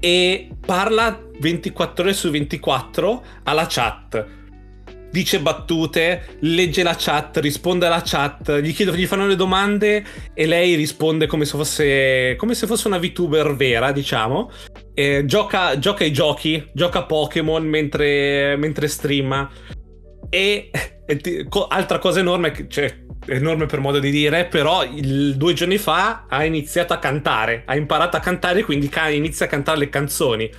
e 0.00 0.48
parla 0.64 1.22
24 1.38 2.04
ore 2.04 2.12
su 2.12 2.30
24 2.30 3.24
alla 3.44 3.66
chat. 3.68 4.26
Dice 5.10 5.40
battute, 5.40 6.38
legge 6.40 6.82
la 6.82 6.94
chat, 6.98 7.38
risponde 7.38 7.86
alla 7.86 8.02
chat, 8.04 8.60
gli 8.60 8.74
chiedo, 8.74 8.94
gli 8.94 9.06
fanno 9.06 9.26
le 9.26 9.36
domande 9.36 10.04
e 10.34 10.46
lei 10.46 10.74
risponde 10.74 11.26
come 11.26 11.44
se 11.44 11.56
fosse, 11.56 12.34
come 12.36 12.54
se 12.54 12.66
fosse 12.66 12.86
una 12.86 12.98
VTuber 12.98 13.54
vera, 13.54 13.92
diciamo. 13.92 14.50
E 14.92 15.24
gioca, 15.26 15.78
gioca 15.78 16.04
ai 16.04 16.12
giochi, 16.12 16.66
gioca 16.72 17.04
Pokémon 17.04 17.64
mentre, 17.66 18.56
mentre 18.56 18.88
streama. 18.88 19.50
E, 20.28 20.70
e 21.06 21.46
altra 21.68 21.98
cosa 21.98 22.20
enorme, 22.20 22.66
cioè 22.68 23.04
enorme 23.26 23.66
per 23.66 23.80
modo 23.80 23.98
di 23.98 24.10
dire, 24.10 24.46
però 24.46 24.84
il, 24.84 25.36
due 25.36 25.52
giorni 25.52 25.78
fa 25.78 26.26
ha 26.28 26.44
iniziato 26.44 26.92
a 26.92 26.98
cantare, 26.98 27.62
ha 27.66 27.76
imparato 27.76 28.16
a 28.16 28.20
cantare, 28.20 28.62
quindi 28.62 28.88
ca- 28.88 29.08
inizia 29.08 29.46
a 29.46 29.48
cantare 29.48 29.78
le 29.78 29.88
canzoni. 29.88 30.50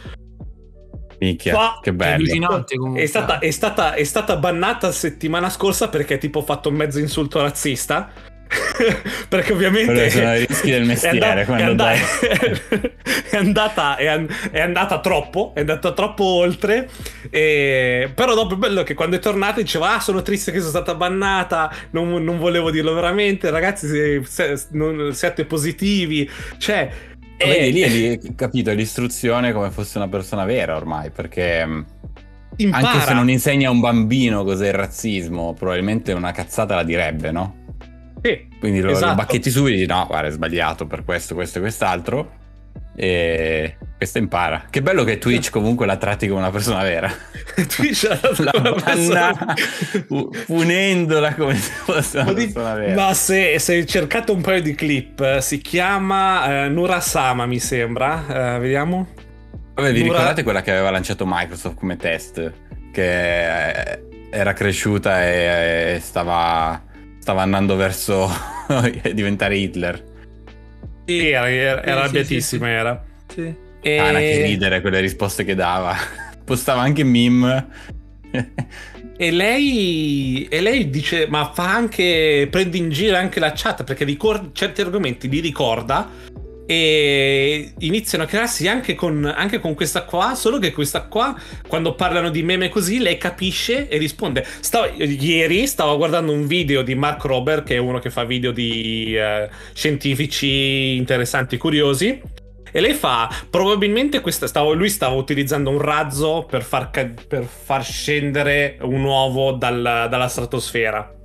Minchia, 1.19 1.53
Qua, 1.53 1.79
che 1.81 1.93
bello. 1.93 2.65
È, 2.93 3.01
è, 3.01 3.05
stata, 3.07 3.39
è, 3.39 3.49
stata, 3.49 3.93
è 3.93 4.03
stata 4.03 4.37
bannata 4.37 4.91
settimana 4.91 5.49
scorsa 5.49 5.89
perché 5.89 6.17
tipo 6.17 6.39
ha 6.39 6.43
fatto 6.43 6.69
un 6.69 6.75
mezzo 6.75 6.99
insulto 6.99 7.41
razzista. 7.41 8.11
perché 9.27 9.53
ovviamente 9.53 10.09
sono 10.09 10.35
i 10.35 10.45
rischi 10.45 10.71
del 10.71 10.85
mestiere 10.87 11.45
è, 11.45 11.51
andata, 11.51 11.95
è, 13.29 13.35
andata, 13.35 13.97
è, 13.97 14.07
andata, 14.07 14.49
è, 14.51 14.59
andata, 14.59 14.99
troppo 14.99 15.51
è 15.53 15.59
andata 15.61 15.91
troppo 15.91 16.23
oltre 16.23 16.89
e, 17.29 18.09
però 18.13 18.33
dopo 18.33 18.53
è 18.55 18.57
bello 18.57 18.83
che 18.83 18.93
quando 18.93 19.17
è 19.17 19.19
tornata 19.19 19.61
diceva 19.61 19.95
ah 19.95 19.99
sono 19.99 20.21
triste 20.21 20.51
che 20.51 20.59
sono 20.59 20.69
stata 20.69 20.95
bannata 20.95 21.73
non, 21.91 22.23
non 22.23 22.37
volevo 22.37 22.71
dirlo 22.71 22.93
veramente 22.93 23.49
ragazzi 23.49 23.87
se, 23.87 24.21
se, 24.25 24.67
non, 24.71 25.13
siate 25.13 25.45
positivi 25.45 26.29
cioè 26.57 26.89
Vedi, 27.37 27.87
lì 27.87 28.07
hai 28.07 28.35
capito 28.35 28.71
l'istruzione 28.71 29.53
come 29.53 29.69
fosse 29.69 29.97
una 29.97 30.07
persona 30.07 30.43
vera 30.43 30.75
ormai 30.75 31.11
perché 31.11 31.63
mm, 31.65 31.81
Impara. 32.57 32.89
anche 32.89 33.05
se 33.05 33.13
non 33.13 33.29
insegna 33.29 33.67
a 33.67 33.71
un 33.71 33.79
bambino 33.79 34.43
cos'è 34.43 34.67
il 34.67 34.73
razzismo 34.73 35.53
probabilmente 35.53 36.13
una 36.13 36.31
cazzata 36.31 36.73
la 36.73 36.83
direbbe 36.83 37.31
no? 37.31 37.65
Sì, 38.27 38.47
Quindi 38.59 38.81
lo, 38.81 38.91
esatto. 38.91 39.07
lo 39.07 39.15
bacchetti 39.15 39.49
subito 39.49 39.75
e 39.75 39.77
dici 39.77 39.87
no, 39.87 40.05
guarda, 40.05 40.27
è 40.27 40.31
sbagliato 40.31 40.85
per 40.85 41.05
questo, 41.05 41.33
questo 41.33 41.59
e 41.59 41.61
quest'altro. 41.61 42.31
E 42.99 43.77
questo 43.95 44.17
impara. 44.17 44.65
Che 44.69 44.81
bello 44.81 45.03
che 45.03 45.17
Twitch 45.17 45.49
comunque 45.49 45.85
la 45.85 45.97
tratti 45.97 46.27
come 46.27 46.39
una 46.39 46.49
persona 46.49 46.83
vera. 46.83 47.09
Twitch 47.55 48.03
la, 48.39 48.51
la 48.59 48.75
banna 48.83 49.55
punendola 50.45 51.35
come 51.35 51.55
se 51.55 51.71
fosse 51.71 52.19
una 52.19 52.33
persona 52.33 52.73
vera. 52.73 52.95
Ma 52.95 53.13
se, 53.13 53.59
se 53.59 53.85
cercate 53.85 54.31
un 54.31 54.41
paio 54.41 54.61
di 54.61 54.73
clip, 54.75 55.37
si 55.37 55.59
chiama 55.59 56.65
eh, 56.65 56.69
Nurasama, 56.69 57.45
mi 57.45 57.59
sembra. 57.59 58.55
Eh, 58.55 58.59
vediamo. 58.59 59.07
Vabbè, 59.75 59.93
vi 59.93 59.99
Nura... 59.99 60.13
ricordate 60.13 60.43
quella 60.43 60.61
che 60.61 60.71
aveva 60.71 60.89
lanciato 60.89 61.23
Microsoft 61.25 61.77
come 61.77 61.95
test? 61.97 62.51
Che 62.91 63.91
eh, 63.91 64.03
era 64.31 64.53
cresciuta 64.53 65.23
e 65.23 65.99
stava 66.01 66.86
stava 67.27 67.41
andando 67.41 67.75
verso 67.75 68.31
diventare 69.13 69.57
Hitler. 69.57 70.01
Sì, 71.05 71.27
era, 71.27 71.51
era, 71.51 71.83
era 71.83 71.99
arrabbiatissima, 71.99 72.65
sì, 72.65 72.71
sì. 72.71 72.77
era. 72.77 73.05
Sì. 73.27 73.55
E... 73.81 73.97
Ah, 73.97 74.11
che 74.13 74.41
ridere 74.43 74.79
quelle 74.79 75.01
risposte 75.01 75.43
che 75.43 75.53
dava. 75.53 75.93
Postava 76.45 76.79
anche 76.79 77.03
meme. 77.03 77.67
e 79.17 79.31
lei, 79.31 80.47
e 80.49 80.61
lei 80.61 80.89
dice, 80.89 81.27
ma 81.27 81.51
fa 81.53 81.69
anche, 81.69 82.47
prende 82.49 82.77
in 82.77 82.91
giro 82.91 83.17
anche 83.17 83.41
la 83.41 83.51
chat 83.53 83.83
perché 83.83 84.05
ricorda, 84.05 84.47
certi 84.53 84.79
argomenti 84.79 85.27
li 85.27 85.41
ricorda 85.41 86.09
e 86.67 87.71
iniziano 87.79 88.25
a 88.25 88.27
crearsi 88.27 88.67
anche 88.67 88.93
con, 88.93 89.23
anche 89.25 89.59
con, 89.59 89.73
questa 89.73 90.03
qua, 90.03 90.35
solo 90.35 90.59
che 90.59 90.73
questa 90.73 91.03
qua, 91.03 91.33
quando 91.65 91.95
parlano 91.95 92.29
di 92.29 92.43
meme 92.43 92.67
così, 92.67 92.99
lei 92.99 93.17
capisce 93.17 93.87
e 93.87 93.97
risponde. 93.97 94.45
Stavo, 94.59 94.91
ieri 95.01 95.65
stavo 95.65 95.95
guardando 95.95 96.33
un 96.33 96.45
video 96.45 96.81
di 96.81 96.93
Mark 96.93 97.23
Rober, 97.23 97.63
che 97.63 97.75
è 97.75 97.79
uno 97.79 97.99
che 97.99 98.09
fa 98.09 98.25
video 98.25 98.51
di 98.51 99.15
uh, 99.17 99.49
scientifici 99.73 100.97
interessanti, 100.97 101.55
curiosi. 101.55 102.21
E 102.69 102.81
lei 102.81 102.93
fa, 102.93 103.33
probabilmente 103.49 104.19
questa, 104.19 104.45
stavo, 104.45 104.73
lui 104.73 104.89
stava 104.89 105.15
utilizzando 105.15 105.69
un 105.69 105.79
razzo 105.79 106.45
per 106.49 106.63
far, 106.63 106.89
per 106.91 107.45
far 107.45 107.83
scendere 107.83 108.77
un 108.81 109.03
uovo 109.05 109.53
dal, 109.53 110.07
dalla 110.09 110.27
stratosfera 110.27 111.16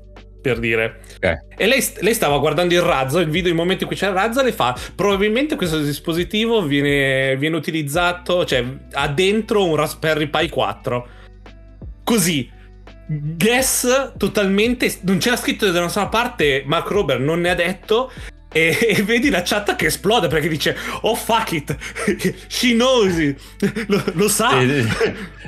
per 0.43 0.59
dire. 0.59 1.01
Okay. 1.17 1.37
E 1.57 1.67
lei, 1.67 1.83
lei, 2.01 2.13
stava 2.13 2.37
guardando 2.39 2.75
il 2.75 2.83
razzo, 2.83 3.21
il 3.21 3.31
video, 3.31 3.51
il 3.51 3.57
momento 3.57 3.85
in 3.85 3.89
cui 3.89 3.97
c'è 3.97 4.09
il 4.09 4.15
razzo, 4.15 4.43
le 4.43 4.53
fa, 4.53 4.77
probabilmente 4.95 5.57
questo 5.57 5.81
dispositivo 5.81 6.63
viene, 6.63 7.37
viene 7.39 7.57
utilizzato, 7.57 8.45
cioè 8.45 8.63
ha 8.93 9.09
dentro 9.09 9.65
un 9.65 9.77
Raspberry 9.77 10.27
Pi 10.27 10.49
4. 10.51 11.09
Così. 12.05 12.61
Guess 13.05 14.15
totalmente, 14.17 14.91
non 15.03 15.19
c'era 15.19 15.37
scritto 15.37 15.71
da 15.71 15.81
nessuna 15.81 16.09
parte, 16.09 16.63
Mark 16.65 16.89
Rober 16.89 17.21
non 17.21 17.41
ne 17.41 17.51
ha 17.51 17.55
detto, 17.55 18.11
e, 18.53 18.79
e, 18.81 19.03
vedi 19.03 19.31
la 19.31 19.43
chat 19.43 19.75
che 19.77 19.87
esplode 19.87 20.29
perché 20.29 20.49
dice 20.49 20.77
oh 21.03 21.15
fuck 21.15 21.53
it. 21.53 21.77
She 22.49 22.73
knows 22.73 23.19
it. 23.19 23.41
Lo, 23.89 24.03
lo 24.13 24.29
sa. 24.29 24.51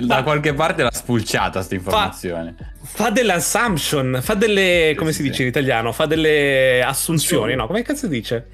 Da 0.00 0.24
qualche 0.24 0.52
parte 0.52 0.82
l'ha 0.82 0.90
spulciata 0.92 1.58
questa 1.58 1.76
informazione. 1.76 2.54
fa, 2.82 3.04
fa 3.04 3.10
delle 3.10 3.34
assumption 3.34 4.18
fa 4.20 4.34
delle 4.34 4.92
come 4.96 5.12
si 5.12 5.22
dice 5.22 5.42
in 5.42 5.48
italiano 5.48 5.92
fa 5.92 6.06
delle 6.06 6.82
assunzioni 6.82 7.54
no? 7.54 7.68
Come 7.68 7.82
cazzo 7.82 8.08
dice? 8.08 8.48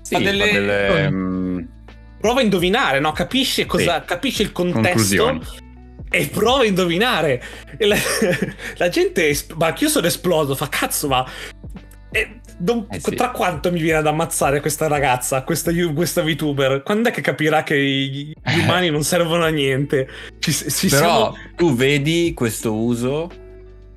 Sì, 0.00 0.14
fa 0.14 0.20
delle, 0.20 0.46
fa 0.46 0.52
delle 0.52 1.06
um... 1.08 1.68
prova 2.18 2.40
a 2.40 2.42
indovinare 2.42 3.00
no? 3.00 3.12
Capisce 3.12 3.66
cosa 3.66 4.00
sì. 4.00 4.06
capisce 4.06 4.42
il 4.44 4.52
contesto 4.52 5.40
e 6.12 6.28
prova 6.28 6.62
a 6.62 6.66
indovinare. 6.66 7.42
E 7.76 7.86
la, 7.86 7.96
la 8.76 8.88
gente, 8.88 9.34
ma 9.56 9.74
io 9.76 9.88
sono 9.88 10.06
esploso, 10.06 10.54
fa 10.54 10.68
cazzo, 10.68 11.08
ma 11.08 11.26
e 12.12 12.40
non, 12.58 12.86
eh 12.90 13.00
sì. 13.00 13.14
Tra 13.14 13.30
quanto 13.30 13.72
mi 13.72 13.80
viene 13.80 13.98
ad 13.98 14.06
ammazzare 14.06 14.60
questa 14.60 14.86
ragazza, 14.86 15.42
questa, 15.42 15.72
questa 15.94 16.22
VTuber? 16.22 16.82
Quando 16.82 17.08
è 17.08 17.12
che 17.12 17.22
capirà 17.22 17.62
che 17.62 17.76
gli 17.76 18.34
umani 18.62 18.90
non 18.90 19.02
servono 19.02 19.44
a 19.44 19.48
niente? 19.48 20.08
Ci, 20.38 20.52
ci 20.52 20.88
Però 20.88 21.32
siamo... 21.32 21.36
tu 21.56 21.74
vedi 21.74 22.34
questo 22.34 22.74
uso. 22.74 23.30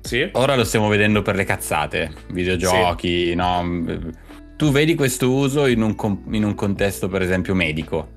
Sì. 0.00 0.28
Ora 0.32 0.56
lo 0.56 0.64
stiamo 0.64 0.88
vedendo 0.88 1.22
per 1.22 1.36
le 1.36 1.44
cazzate, 1.44 2.12
videogiochi, 2.30 3.26
sì. 3.28 3.34
no? 3.34 3.86
Tu 4.56 4.70
vedi 4.70 4.94
questo 4.94 5.30
uso 5.30 5.66
in 5.66 5.82
un, 5.82 5.94
in 6.30 6.44
un 6.44 6.54
contesto, 6.54 7.08
per 7.08 7.22
esempio, 7.22 7.54
medico. 7.54 8.08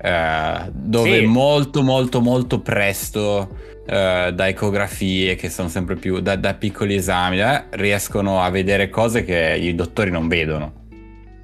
Eh, 0.00 0.70
dove 0.72 1.18
sì. 1.18 1.26
molto, 1.26 1.82
molto, 1.82 2.20
molto 2.20 2.60
presto 2.60 3.75
Uh, 3.86 4.32
da 4.32 4.48
ecografie 4.48 5.36
che 5.36 5.48
sono 5.48 5.68
sempre 5.68 5.94
più 5.94 6.18
da, 6.18 6.34
da 6.34 6.54
piccoli 6.54 6.96
esami 6.96 7.40
eh, 7.40 7.66
riescono 7.70 8.42
a 8.42 8.50
vedere 8.50 8.88
cose 8.88 9.22
che 9.22 9.56
i 9.60 9.74
dottori 9.74 10.10
non 10.10 10.26
vedono. 10.26 10.84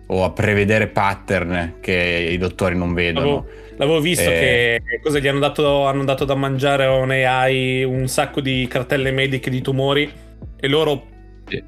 O 0.08 0.25
a 0.25 0.32
prevedere 0.32 0.88
pattern 0.88 1.75
che 1.80 2.28
i 2.30 2.38
dottori 2.38 2.76
non 2.76 2.94
vedono. 2.94 3.26
L'avevo, 3.26 3.46
l'avevo 3.76 4.00
visto 4.00 4.28
e... 4.28 4.82
che 4.84 5.00
cosa 5.00 5.20
gli 5.20 5.28
hanno 5.28 5.38
dato, 5.38 5.87
hanno 5.87 6.04
dato 6.04 6.25
da 6.25 6.34
mangiare 6.34 6.84
a 6.84 6.92
un 6.92 7.11
AI 7.11 7.84
un 7.84 8.08
sacco 8.08 8.40
di 8.40 8.66
cartelle 8.68 9.12
mediche 9.12 9.49
di 9.49 9.62
tumori 9.62 10.11
e 10.58 10.68
loro 10.68 11.06
sì. 11.46 11.62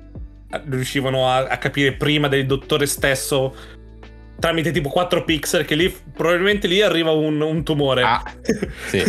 riuscivano 0.68 1.28
a, 1.28 1.46
a 1.46 1.56
capire 1.58 1.92
prima 1.92 2.26
del 2.28 2.46
dottore 2.46 2.86
stesso 2.86 3.54
tramite 4.38 4.70
tipo 4.70 4.88
4 4.88 5.24
pixel 5.24 5.64
che 5.64 5.74
lì 5.74 5.94
probabilmente 6.14 6.66
lì 6.66 6.82
arriva 6.82 7.10
un, 7.12 7.40
un 7.40 7.62
tumore. 7.62 8.02
Ah, 8.02 8.22
sì. 8.88 9.02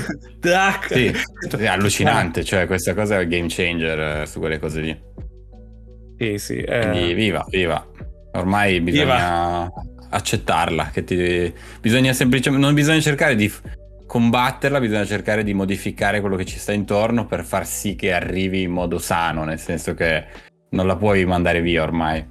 sì. 0.87 1.13
È 1.57 1.65
allucinante, 1.67 2.43
cioè 2.43 2.65
questa 2.67 2.93
cosa 2.93 3.19
è 3.19 3.23
un 3.23 3.29
game 3.29 3.47
changer 3.49 3.99
eh, 3.99 4.25
su 4.25 4.39
quelle 4.39 4.59
cose 4.59 4.81
lì. 4.81 4.99
Sì, 6.17 6.37
sì. 6.37 6.57
Eh... 6.57 6.89
Quindi 6.89 7.13
viva, 7.13 7.45
viva. 7.49 7.85
Ormai 8.33 8.81
bisogna 8.81 9.63
viva. 9.65 9.71
accettarla, 10.09 10.89
che 10.91 11.03
ti... 11.03 11.53
bisogna 11.79 12.13
semplicemente 12.13 12.65
non 12.65 12.73
bisogna 12.73 12.99
cercare 12.99 13.35
di 13.35 13.51
combatterla, 14.05 14.79
bisogna 14.79 15.05
cercare 15.05 15.43
di 15.43 15.53
modificare 15.53 16.21
quello 16.21 16.35
che 16.35 16.45
ci 16.45 16.57
sta 16.57 16.71
intorno 16.71 17.25
per 17.25 17.43
far 17.43 17.65
sì 17.65 17.95
che 17.95 18.13
arrivi 18.13 18.61
in 18.61 18.71
modo 18.71 18.99
sano, 18.99 19.43
nel 19.43 19.59
senso 19.59 19.93
che 19.93 20.25
non 20.69 20.87
la 20.87 20.95
puoi 20.95 21.25
mandare 21.25 21.61
via 21.61 21.83
ormai. 21.83 22.25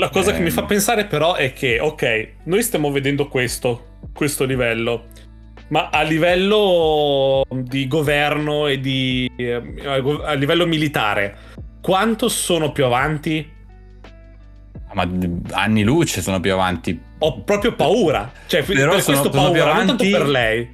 La 0.00 0.08
cosa 0.08 0.30
eh, 0.30 0.36
che 0.36 0.40
mi 0.40 0.48
fa 0.48 0.62
ehm. 0.62 0.66
pensare 0.66 1.04
però 1.04 1.34
è 1.34 1.52
che, 1.52 1.78
ok, 1.78 2.28
noi 2.44 2.62
stiamo 2.62 2.90
vedendo 2.90 3.28
questo, 3.28 3.98
questo 4.14 4.46
livello. 4.46 5.08
Ma 5.68 5.90
a 5.90 6.00
livello 6.00 7.44
di 7.50 7.86
governo 7.86 8.66
e 8.66 8.80
di... 8.80 9.30
Eh, 9.36 9.62
a 9.84 10.32
livello 10.32 10.66
militare, 10.66 11.36
quanto 11.82 12.30
sono 12.30 12.72
più 12.72 12.86
avanti? 12.86 13.46
Ma 14.94 15.06
anni 15.50 15.82
luce 15.82 16.22
sono 16.22 16.40
più 16.40 16.54
avanti. 16.54 16.98
Ho 17.18 17.42
proprio 17.42 17.74
paura. 17.74 18.32
Cioè, 18.46 18.64
Però 18.64 18.92
per 18.92 19.02
sono, 19.02 19.20
questo 19.20 19.38
sono 19.38 19.52
paura, 19.52 19.52
più 19.52 19.82
avanti, 19.82 20.10
per 20.10 20.26
lei. 20.26 20.70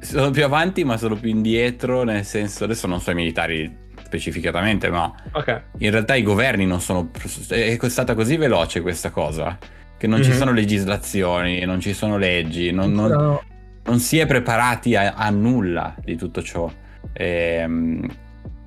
Sono 0.00 0.30
più 0.30 0.42
avanti, 0.42 0.84
ma 0.84 0.96
sono 0.96 1.16
più 1.16 1.28
indietro, 1.28 2.02
nel 2.02 2.24
senso, 2.24 2.64
adesso 2.64 2.86
non 2.86 3.00
so 3.02 3.10
i 3.10 3.14
militari 3.14 3.82
specificatamente, 4.14 4.90
ma 4.90 5.12
okay. 5.32 5.60
in 5.78 5.90
realtà 5.90 6.14
i 6.14 6.22
governi 6.22 6.66
non 6.66 6.80
sono... 6.80 7.10
È 7.48 7.78
stata 7.88 8.14
così 8.14 8.36
veloce 8.36 8.80
questa 8.80 9.10
cosa, 9.10 9.58
che 9.96 10.06
non 10.06 10.18
mm-hmm. 10.18 10.24
ci 10.24 10.32
mhm. 10.32 10.38
sono 10.38 10.52
legislazioni, 10.52 11.64
non 11.64 11.80
ci 11.80 11.92
sono 11.92 12.16
leggi, 12.16 12.70
non, 12.70 12.92
non, 12.92 13.10
no. 13.10 13.42
non 13.84 13.98
si 13.98 14.18
è 14.18 14.26
preparati 14.26 14.94
a, 14.94 15.14
a, 15.14 15.28
nulla 15.30 15.94
di 16.00 16.16
tutto 16.16 16.42
ciò. 16.42 16.70
E, 17.12 17.26
ehm, 17.60 18.06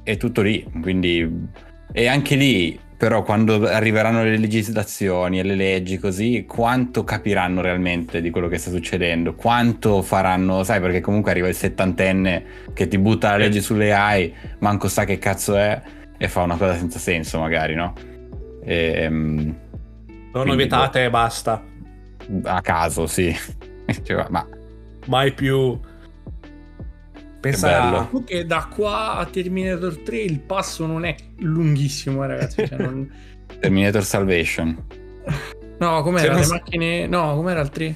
è 0.03 0.17
tutto 0.17 0.41
lì, 0.41 0.65
quindi... 0.81 1.65
E 1.93 2.07
anche 2.07 2.35
lì 2.35 2.77
però 2.97 3.21
quando 3.21 3.67
arriveranno 3.67 4.23
le 4.23 4.37
legislazioni 4.37 5.37
e 5.37 5.43
le 5.43 5.53
leggi 5.53 5.99
così, 5.99 6.45
quanto 6.47 7.03
capiranno 7.03 7.61
realmente 7.61 8.21
di 8.21 8.31
quello 8.31 8.47
che 8.47 8.57
sta 8.57 8.71
succedendo? 8.71 9.35
Quanto 9.35 10.01
faranno, 10.01 10.63
sai, 10.63 10.81
perché 10.81 10.99
comunque 10.99 11.29
arriva 11.29 11.47
il 11.47 11.53
settantenne 11.53 12.43
che 12.73 12.87
ti 12.87 12.97
butta 12.97 13.29
la 13.29 13.37
legge 13.37 13.61
sulle 13.61 13.93
AI, 13.93 14.33
manco 14.59 14.87
sa 14.87 15.03
che 15.03 15.19
cazzo 15.19 15.55
è 15.55 15.79
e 16.17 16.27
fa 16.27 16.41
una 16.41 16.57
cosa 16.57 16.75
senza 16.75 16.97
senso 16.97 17.39
magari, 17.39 17.75
no? 17.75 17.93
E, 18.63 19.05
um, 19.07 19.55
Sono 20.33 20.55
vietate 20.55 21.03
e 21.03 21.09
basta. 21.11 21.63
A 22.43 22.61
caso, 22.61 23.05
sì. 23.05 23.33
cioè, 24.03 24.25
ma... 24.29 24.45
Mai 25.05 25.33
più 25.33 25.79
Pensa 27.39 28.09
che 28.25 28.45
da 28.45 28.67
qua 28.73 29.15
a 29.15 29.25
Terminator 29.25 29.97
3 29.99 30.17
il 30.17 30.39
passo 30.39 30.85
non 30.85 31.05
è 31.05 31.15
lunghissimo, 31.39 32.25
ragazzi. 32.25 32.67
Cioè 32.67 32.77
non... 32.77 33.09
Terminator 33.59 34.03
Salvation. 34.03 34.83
No, 35.79 36.01
com'era? 36.01 36.35
Le 36.35 36.47
macchine. 36.47 37.07
No, 37.07 37.35
com'era 37.35 37.61
il 37.61 37.69
3? 37.69 37.95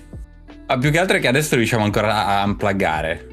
Ah, 0.68 0.78
più 0.78 0.92
che 0.92 1.00
altro 1.00 1.18
è 1.18 1.20
che 1.20 1.28
adesso 1.28 1.56
riusciamo 1.56 1.84
ancora 1.84 2.28
a 2.28 2.46
unpluggare. 2.46 3.28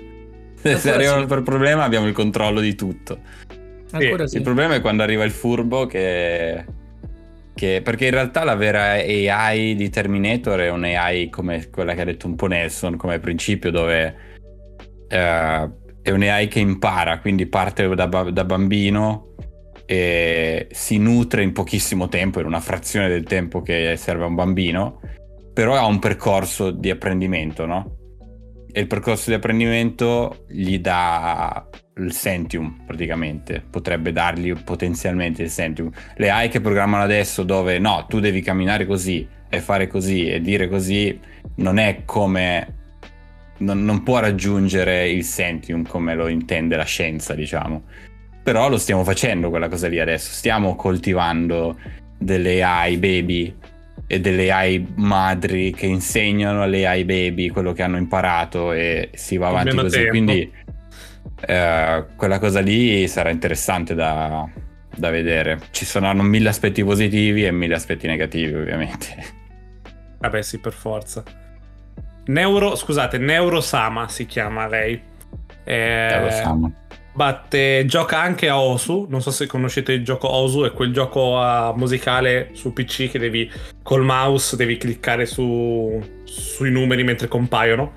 Se 0.61 0.93
arrivano 0.93 1.21
sì. 1.21 1.27
per 1.27 1.43
problema 1.43 1.85
abbiamo 1.85 2.07
il 2.07 2.13
controllo 2.13 2.61
di 2.61 2.75
tutto. 2.75 3.21
Ancora 3.91 4.27
sì. 4.27 4.37
Il 4.37 4.43
problema 4.43 4.75
è 4.75 4.81
quando 4.81 5.03
arriva 5.03 5.25
il 5.25 5.31
furbo 5.31 5.87
che... 5.87 6.65
che... 7.55 7.81
Perché 7.85 8.07
in 8.07 8.13
realtà 8.13 8.45
la 8.45 8.57
vera 8.57 8.93
AI 8.93 9.75
di 9.75 9.91
Terminator 9.91 10.61
è 10.61 10.71
un'AI 10.71 11.29
come 11.29 11.69
quella 11.71 11.95
che 11.95 12.01
ha 12.01 12.05
detto 12.05 12.27
un 12.27 12.35
po' 12.35 12.47
Nelson 12.47 12.97
come 12.97 13.19
principio 13.19 13.71
dove... 13.71 14.27
Uh, 15.11 15.87
è 16.09 16.11
un'AI 16.11 16.49
che 16.49 16.61
impara, 16.61 17.19
quindi 17.19 17.47
parte 17.47 17.87
da, 17.95 18.07
da 18.07 18.45
bambino 18.45 19.35
e 19.85 20.69
si 20.71 20.99
nutre 20.99 21.43
in 21.43 21.53
pochissimo 21.53 22.09
tempo, 22.09 22.41
in 22.41 22.47
una 22.47 22.61
frazione 22.61 23.09
del 23.09 23.25
tempo 23.25 23.61
che 23.61 23.95
serve 23.97 24.25
a 24.25 24.27
un 24.27 24.35
bambino, 24.35 25.01
però 25.53 25.75
ha 25.77 25.85
un 25.85 25.99
percorso 25.99 26.71
di 26.71 26.89
apprendimento, 26.91 27.67
no? 27.67 27.97
E 28.71 28.81
il 28.81 28.87
percorso 28.87 29.31
di 29.31 29.37
apprendimento 29.37 30.45
gli 30.49 30.79
dà 30.79 31.69
il 31.97 32.13
Sentium 32.13 32.85
praticamente, 32.87 33.63
potrebbe 33.69 34.13
dargli 34.13 34.53
potenzialmente 34.63 35.43
il 35.43 35.51
Sentium. 35.51 35.91
Le 36.17 36.31
AI 36.31 36.49
che 36.49 36.61
programmano 36.61 37.03
adesso 37.03 37.43
dove 37.43 37.79
no, 37.79 38.07
tu 38.09 38.21
devi 38.21 38.41
camminare 38.41 38.87
così 38.87 39.27
e 39.49 39.61
fare 39.61 39.89
così 39.89 40.27
e 40.27 40.41
dire 40.41 40.69
così, 40.69 41.19
non 41.57 41.79
è 41.79 42.03
come 42.05 42.78
non, 43.59 43.85
non, 43.85 44.03
può 44.03 44.19
raggiungere 44.19 45.09
il 45.09 45.25
sentium 45.25 45.87
come 45.87 46.15
lo 46.15 46.29
intende 46.29 46.77
la 46.77 46.85
scienza, 46.85 47.35
diciamo. 47.35 47.83
Però 48.43 48.69
lo 48.69 48.79
stiamo 48.79 49.05
facendo 49.05 49.51
quella 49.51 49.69
cosa 49.69 49.89
lì 49.89 50.01
adesso. 50.01 50.31
Stiamo 50.33 50.75
coltivando 50.75 51.79
delle 52.19 52.63
AI 52.63 52.97
baby 52.97 53.55
e 54.07 54.21
delle 54.21 54.51
AI 54.51 54.87
madri 54.97 55.73
che 55.73 55.87
insegnano 55.87 56.63
alle 56.63 56.87
AI 56.87 57.05
baby 57.05 57.49
quello 57.49 57.73
che 57.73 57.83
hanno 57.83 57.99
imparato 57.99 58.73
e 58.73 59.11
si 59.15 59.37
va 59.37 59.49
avanti 59.49 59.77
così. 59.77 59.97
Tempo. 59.97 60.11
Quindi 60.11 60.53
eh, 61.47 62.05
quella 62.17 62.39
cosa 62.39 62.61
lì 62.61 63.07
sarà 63.07 63.31
interessante 63.31 63.95
da, 63.95 64.49
da 64.97 65.11
vedere. 65.11 65.61
Ci 65.71 65.85
saranno 65.85 66.23
mille 66.23 66.49
aspetti 66.49 66.83
positivi 66.83 67.45
e 67.45 67.53
mille 67.53 67.75
aspetti 67.75 68.07
negativi, 68.07 68.55
ovviamente. 68.55 69.37
Vabbè, 70.21 70.43
sì, 70.43 70.59
per 70.59 70.73
forza. 70.73 71.23
Neuro, 72.29 72.77
scusate, 72.77 73.19
Neurosama 73.19 74.09
si 74.09 74.27
chiama 74.27 74.67
lei. 74.67 75.01
Eh, 75.65 76.09
Neurosama. 76.11 76.71
Batte, 77.13 77.85
gioca 77.87 78.21
anche 78.21 78.49
a 78.49 78.61
Osu. 78.61 79.07
Non 79.09 79.21
so 79.21 79.31
se 79.31 79.47
conoscete 79.47 79.93
il 79.93 80.05
gioco 80.05 80.31
Osu, 80.31 80.63
è 80.63 80.73
quel 80.73 80.93
gioco 80.93 81.37
uh, 81.39 81.77
musicale 81.77 82.51
su 82.53 82.73
PC 82.73 83.11
che 83.11 83.19
devi 83.19 83.51
col 83.83 84.05
mouse 84.05 84.55
devi 84.55 84.77
cliccare 84.77 85.27
su, 85.27 86.01
sui 86.25 86.71
numeri 86.71 87.03
mentre 87.03 87.27
compaiono. 87.27 87.93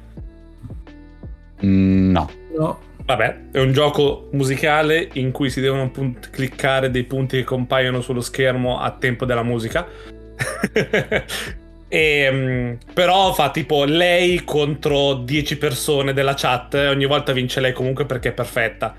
Mm, 1.63 2.11
no. 2.11 2.29
No. 2.57 2.79
Vabbè, 3.03 3.49
è 3.51 3.59
un 3.59 3.73
gioco 3.73 4.29
musicale 4.31 5.09
in 5.13 5.31
cui 5.31 5.49
si 5.49 5.59
devono 5.59 5.91
punt- 5.91 6.29
cliccare 6.29 6.89
dei 6.89 7.03
punti 7.03 7.37
che 7.37 7.43
compaiono 7.43 8.01
sullo 8.01 8.21
schermo 8.21 8.79
a 8.79 8.91
tempo 8.91 9.25
della 9.25 9.43
musica. 9.43 9.85
E, 11.93 12.19
ehm, 12.21 12.77
però 12.93 13.34
fa 13.34 13.51
tipo 13.51 13.84
lei 13.84 14.45
contro 14.45 15.15
10 15.15 15.58
persone 15.58 16.13
della 16.13 16.36
chat 16.36 16.75
e 16.75 16.88
ogni 16.88 17.06
volta 17.06 17.34
vince 17.34 17.60
lei 17.60 17.73
comunque 17.73 18.06
perché 18.06 18.30
è 18.30 18.32
perfetta. 18.32 18.95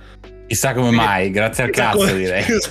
Chissà 0.46 0.74
come 0.74 0.90
mai, 0.90 1.30
grazie 1.30 1.64
al 1.64 1.70
cazzo 1.70 1.96
come, 1.96 2.12
direi. 2.12 2.44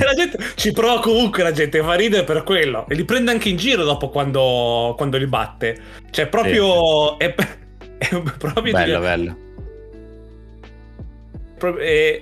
la 0.00 0.14
gente, 0.16 0.38
ci 0.54 0.72
prova 0.72 1.00
comunque 1.00 1.42
la 1.42 1.52
gente, 1.52 1.82
fa 1.82 1.92
ridere 1.92 2.24
per 2.24 2.42
quello. 2.44 2.86
E 2.88 2.94
li 2.94 3.04
prende 3.04 3.30
anche 3.30 3.50
in 3.50 3.58
giro 3.58 3.84
dopo 3.84 4.08
quando, 4.08 4.94
quando 4.96 5.18
li 5.18 5.26
batte. 5.26 5.76
Cioè 6.08 6.26
proprio... 6.28 7.16
Sì. 7.18 7.26
È, 7.26 7.34
è, 7.98 8.22
proprio... 8.38 8.72
Bello, 8.72 8.84
dire, 8.86 8.98
bello. 8.98 9.36
È, 11.78 12.20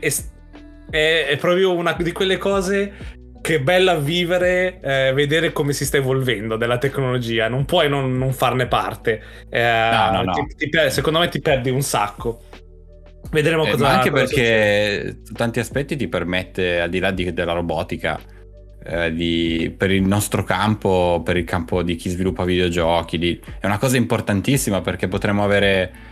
è, 0.90 1.26
è, 1.28 1.36
proprio 1.36 1.74
una 1.74 1.92
di 1.92 2.10
quelle 2.10 2.38
cose 2.38 3.17
che 3.40 3.60
bella 3.60 3.96
vivere, 3.96 4.80
eh, 4.80 5.12
vedere 5.12 5.52
come 5.52 5.72
si 5.72 5.84
sta 5.84 5.96
evolvendo 5.96 6.56
della 6.56 6.78
tecnologia. 6.78 7.48
Non 7.48 7.64
puoi 7.64 7.88
non, 7.88 8.16
non 8.16 8.32
farne 8.32 8.66
parte. 8.66 9.22
Eh, 9.48 9.90
no, 9.92 10.10
no, 10.10 10.22
no. 10.22 10.32
Ti, 10.32 10.68
ti, 10.68 10.90
secondo 10.90 11.18
me 11.18 11.28
ti 11.28 11.40
perdi 11.40 11.70
un 11.70 11.82
sacco. 11.82 12.42
Vedremo 13.30 13.66
eh, 13.66 13.70
cosa. 13.70 13.88
anche 13.88 14.10
cosa 14.10 14.22
perché 14.22 14.96
succede. 15.00 15.20
su 15.24 15.32
tanti 15.34 15.60
aspetti 15.60 15.96
ti 15.96 16.08
permette, 16.08 16.80
al 16.80 16.90
di 16.90 16.98
là 16.98 17.10
di, 17.10 17.32
della 17.32 17.52
robotica, 17.52 18.18
eh, 18.84 19.12
di, 19.12 19.74
per 19.76 19.90
il 19.90 20.02
nostro 20.02 20.44
campo, 20.44 21.20
per 21.24 21.36
il 21.36 21.44
campo 21.44 21.82
di 21.82 21.96
chi 21.96 22.08
sviluppa 22.08 22.44
videogiochi, 22.44 23.18
di, 23.18 23.40
è 23.60 23.66
una 23.66 23.78
cosa 23.78 23.96
importantissima 23.96 24.80
perché 24.80 25.08
potremo 25.08 25.44
avere 25.44 26.06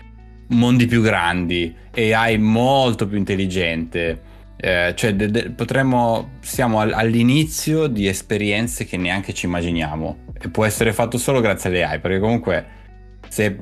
mondi 0.49 0.87
più 0.87 1.01
grandi, 1.03 1.75
AI 1.95 2.39
molto 2.39 3.07
più 3.07 3.17
intelligente 3.17 4.35
eh, 4.57 4.95
cioè 4.97 5.15
de- 5.15 5.31
de- 5.31 5.51
potremmo, 5.51 6.31
siamo 6.41 6.81
all- 6.81 6.93
all'inizio 6.93 7.87
di 7.87 8.07
esperienze 8.09 8.85
che 8.85 8.97
neanche 8.97 9.35
ci 9.35 9.47
immaginiamo. 9.47 10.25
E 10.41 10.49
può 10.49 10.65
essere 10.65 10.93
fatto 10.93 11.19
solo 11.19 11.41
grazie 11.41 11.71
alle 11.71 11.85
AI 11.85 12.01
perché 12.01 12.19
comunque 12.19 12.67
se 13.29 13.59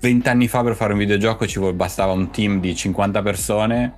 vent'anni 0.00 0.48
fa 0.48 0.62
per 0.62 0.74
fare 0.74 0.92
un 0.92 0.98
videogioco 0.98 1.46
ci 1.46 1.60
bastava 1.72 2.12
un 2.12 2.30
team 2.30 2.60
di 2.60 2.74
50 2.74 3.22
persone 3.22 3.94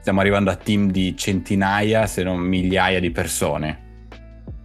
stiamo 0.00 0.20
arrivando 0.20 0.50
a 0.50 0.56
team 0.56 0.90
di 0.90 1.16
centinaia 1.16 2.06
se 2.06 2.22
non 2.22 2.38
migliaia 2.38 3.00
di 3.00 3.10
persone. 3.10 3.84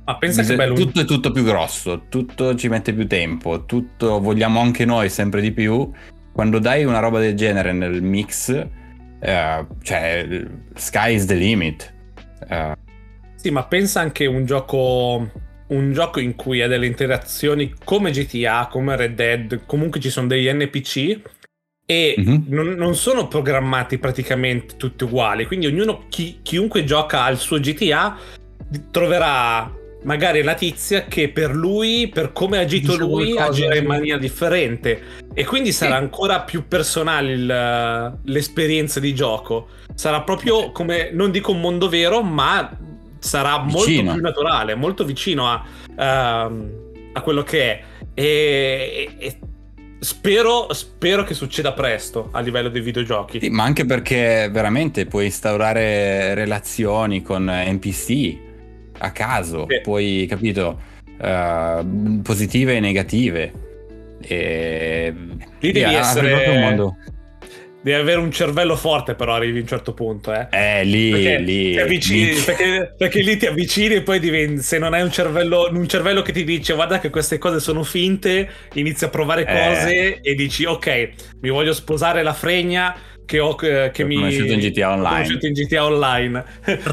Ma 0.05 0.17
pensa 0.17 0.43
che 0.43 0.55
bello 0.55 0.73
tutto 0.73 1.01
è 1.01 1.05
tutto 1.05 1.31
più 1.31 1.43
grosso 1.43 2.05
tutto 2.09 2.55
ci 2.55 2.67
mette 2.67 2.91
più 2.91 3.07
tempo 3.07 3.65
tutto 3.65 4.19
vogliamo 4.19 4.59
anche 4.59 4.85
noi 4.85 5.09
sempre 5.09 5.41
di 5.41 5.51
più. 5.51 5.89
Quando 6.33 6.59
dai 6.59 6.85
una 6.85 6.99
roba 6.99 7.19
del 7.19 7.35
genere 7.35 7.73
nel 7.73 8.01
mix 8.01 8.67
uh, 9.21 9.65
cioè, 9.81 10.45
sky 10.75 11.13
is 11.13 11.25
the 11.25 11.35
limit. 11.35 11.93
Uh. 12.49 12.73
Sì, 13.35 13.49
ma 13.49 13.63
pensa 13.63 13.99
anche 14.01 14.25
un 14.25 14.45
gioco 14.45 15.29
un 15.71 15.93
gioco 15.93 16.19
in 16.19 16.35
cui 16.35 16.61
ha 16.61 16.67
delle 16.67 16.85
interazioni 16.85 17.73
come 17.83 18.11
GTA, 18.11 18.67
come 18.69 18.95
Red 18.95 19.15
Dead, 19.15 19.61
comunque 19.65 19.99
ci 19.99 20.09
sono 20.09 20.27
degli 20.27 20.51
NPC 20.51 21.19
e 21.85 22.15
mm-hmm. 22.19 22.41
non, 22.47 22.67
non, 22.69 22.95
sono 22.95 23.27
programmati 23.27 23.97
praticamente 23.97 24.75
tutti 24.77 25.05
uguali, 25.05 25.45
quindi 25.45 25.67
ognuno, 25.67 26.05
chi, 26.09 26.39
chiunque 26.41 26.83
gioca 26.83 27.23
al 27.23 27.37
suo 27.37 27.59
GTA 27.59 28.17
troverà 28.91 29.73
magari 30.03 30.41
la 30.41 30.55
tizia 30.55 31.03
che 31.05 31.29
per 31.29 31.55
lui, 31.55 32.09
per 32.13 32.31
come 32.31 32.57
ha 32.57 32.61
agito 32.61 32.91
Dice 32.91 33.03
lui, 33.03 33.37
agira 33.37 33.75
in 33.75 33.85
maniera 33.85 34.17
differente. 34.17 35.01
E 35.33 35.45
quindi 35.45 35.71
sarà 35.71 35.95
sì. 35.95 36.01
ancora 36.01 36.41
più 36.41 36.67
personale 36.67 37.31
il, 37.31 38.19
l'esperienza 38.23 38.99
di 38.99 39.15
gioco. 39.15 39.67
Sarà 39.95 40.21
proprio 40.21 40.71
come, 40.71 41.11
non 41.11 41.31
dico 41.31 41.51
un 41.51 41.61
mondo 41.61 41.87
vero, 41.87 42.21
ma 42.21 42.77
sarà 43.19 43.63
vicino. 43.65 44.03
molto 44.03 44.13
più 44.13 44.21
naturale, 44.21 44.75
molto 44.75 45.05
vicino 45.05 45.47
a, 45.47 45.63
uh, 45.87 47.11
a 47.13 47.21
quello 47.21 47.43
che 47.43 47.61
è. 47.61 47.83
E, 48.13 49.09
e, 49.17 49.39
spero, 49.99 50.73
spero, 50.73 51.23
che 51.23 51.33
succeda 51.33 51.71
presto 51.71 52.29
a 52.31 52.39
livello 52.41 52.69
dei 52.69 52.81
videogiochi. 52.81 53.39
Sì, 53.39 53.49
ma 53.49 53.63
anche 53.63 53.85
perché 53.85 54.49
veramente 54.51 55.05
puoi 55.05 55.25
instaurare 55.25 56.33
relazioni 56.33 57.21
con 57.21 57.45
NPC 57.45 58.37
a 58.97 59.11
caso, 59.11 59.65
sì. 59.69 59.79
puoi, 59.81 60.25
capito, 60.27 60.79
uh, 61.19 62.21
positive 62.21 62.75
e 62.75 62.79
negative. 62.79 63.69
E... 64.25 65.13
Lì 65.59 65.71
devi 65.71 65.93
essere... 65.93 66.47
un 66.47 66.59
mondo 66.59 66.95
Devi 67.83 67.99
avere 67.99 68.19
un 68.19 68.31
cervello 68.31 68.75
forte, 68.75 69.15
però 69.15 69.33
arrivi 69.33 69.57
a 69.57 69.61
un 69.61 69.67
certo 69.67 69.95
punto. 69.95 70.31
Eh, 70.31 70.47
eh 70.51 70.83
lì, 70.83 71.09
perché 71.09 71.37
lì. 71.39 71.79
Avvicini, 71.79 72.39
perché, 72.45 72.93
perché, 72.95 73.21
lì 73.21 73.37
ti 73.37 73.47
avvicini 73.47 73.95
e 73.95 74.01
poi 74.03 74.19
diventi. 74.19 74.61
Se 74.61 74.77
non 74.77 74.93
hai 74.93 75.01
un 75.01 75.11
cervello, 75.11 75.67
un 75.71 75.87
cervello 75.87 76.21
che 76.21 76.31
ti 76.31 76.43
dice 76.43 76.75
guarda 76.75 76.99
che 76.99 77.09
queste 77.09 77.39
cose 77.39 77.59
sono 77.59 77.81
finte, 77.81 78.47
inizi 78.73 79.05
a 79.05 79.09
provare 79.09 79.41
eh. 79.41 79.45
cose 79.45 80.21
e 80.21 80.35
dici 80.35 80.63
ok, 80.65 81.09
mi 81.41 81.49
voglio 81.49 81.73
sposare 81.73 82.21
la 82.21 82.33
fregna 82.33 82.95
che, 83.31 83.39
ho, 83.39 83.55
che, 83.55 83.91
che 83.93 84.03
mi 84.03 84.15
conosciuto 84.15 84.51
in 84.51 84.59
GTA 84.59 84.91
Online. 84.91 85.09
Conosciuto 85.09 85.45
in 85.47 85.53
GTA 85.53 85.85
Online. 85.85 86.43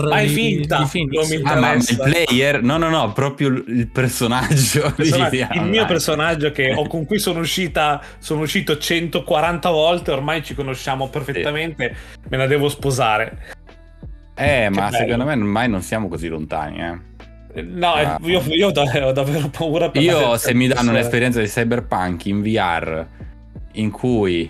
ma 0.09 0.21
è 0.21 0.27
finta. 0.27 0.79
Non 0.79 1.27
mi 1.29 1.41
ah, 1.43 1.57
ma 1.57 1.73
il 1.73 1.97
player? 1.97 2.63
No, 2.63 2.77
no, 2.77 2.89
no, 2.89 3.13
proprio 3.13 3.49
il 3.49 3.89
personaggio. 3.93 4.87
Il, 4.87 4.95
personaggio, 4.95 5.49
il 5.55 5.63
mio 5.65 5.85
personaggio 5.87 6.53
che 6.53 6.73
ho, 6.73 6.87
con 6.87 7.07
cui 7.07 7.19
sono 7.19 7.41
uscita, 7.41 8.01
sono 8.19 8.43
uscito 8.43 8.79
140 8.79 9.69
volte, 9.71 10.13
ormai 10.13 10.45
ci 10.45 10.55
conosciamo 10.55 11.09
perfettamente, 11.09 11.97
sì. 12.13 12.21
me 12.29 12.37
la 12.37 12.47
devo 12.47 12.69
sposare. 12.69 13.57
Eh, 14.37 14.45
che 14.45 14.71
ma 14.71 14.91
bello. 14.91 14.97
secondo 14.97 15.25
me 15.25 15.33
ormai 15.33 15.69
non 15.69 15.83
siamo 15.83 16.07
così 16.07 16.29
lontani, 16.29 16.81
eh. 16.81 17.63
No, 17.63 17.95
ah. 17.95 18.19
io, 18.23 18.41
io, 18.47 18.69
ho 18.69 19.13
davvero 19.13 19.49
paura 19.49 19.91
per 19.91 20.03
Io, 20.03 20.37
se 20.37 20.55
mi 20.55 20.69
danno 20.69 20.91
un'esperienza 20.91 21.41
di 21.41 21.49
cyberpunk 21.49 22.27
in 22.27 22.43
VR 22.43 23.07
in 23.73 23.91
cui 23.91 24.49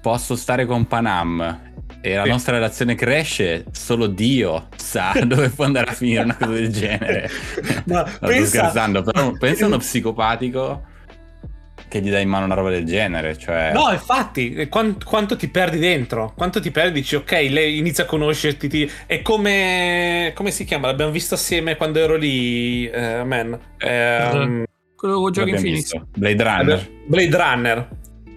posso 0.00 0.36
stare 0.36 0.66
con 0.66 0.86
Panam 0.86 1.68
e 2.02 2.14
la 2.14 2.24
sì. 2.24 2.28
nostra 2.30 2.54
relazione 2.54 2.94
cresce, 2.94 3.64
solo 3.72 4.06
Dio 4.06 4.68
sa 4.76 5.12
dove 5.24 5.50
può 5.50 5.64
andare 5.64 5.90
a 5.90 5.94
finire 5.94 6.22
una 6.22 6.36
cosa 6.36 6.52
del 6.52 6.72
genere. 6.72 7.30
Ma 7.84 8.02
no, 8.02 8.04
pensa... 8.20 8.46
sto 8.46 8.46
scherzando, 8.46 9.02
però 9.02 9.32
pensa 9.32 9.64
a 9.64 9.68
uno 9.68 9.78
psicopatico 9.78 10.88
che 11.88 12.00
gli 12.00 12.10
dà 12.10 12.20
in 12.20 12.28
mano 12.28 12.44
una 12.44 12.54
roba 12.54 12.70
del 12.70 12.84
genere. 12.84 13.36
Cioè... 13.36 13.72
No, 13.74 13.90
infatti, 13.90 14.68
quanto, 14.68 15.04
quanto, 15.04 15.36
ti 15.36 15.48
perdi 15.48 15.78
dentro? 15.78 16.32
Quanto 16.36 16.60
ti 16.60 16.70
perdi? 16.70 17.00
Dici, 17.00 17.16
ok, 17.16 17.32
lei 17.32 17.78
inizia 17.78 18.04
a 18.04 18.06
conoscerti. 18.06 18.68
Ti... 18.68 18.90
È 19.06 19.20
come. 19.22 20.32
come 20.34 20.52
si 20.52 20.64
chiama? 20.64 20.86
L'abbiamo 20.86 21.10
visto 21.10 21.34
assieme 21.34 21.76
quando 21.76 21.98
ero 21.98 22.16
lì, 22.16 22.86
uh, 22.86 23.24
man. 23.26 23.58
Um... 23.84 24.64
Quello 24.94 25.20
con 25.20 25.32
giochi 25.32 25.50
in 25.50 25.56
Phoenix. 25.56 25.92
Blade 26.16 26.42
Runner. 26.42 26.90
Blade 27.06 27.36
Runner. 27.36 27.88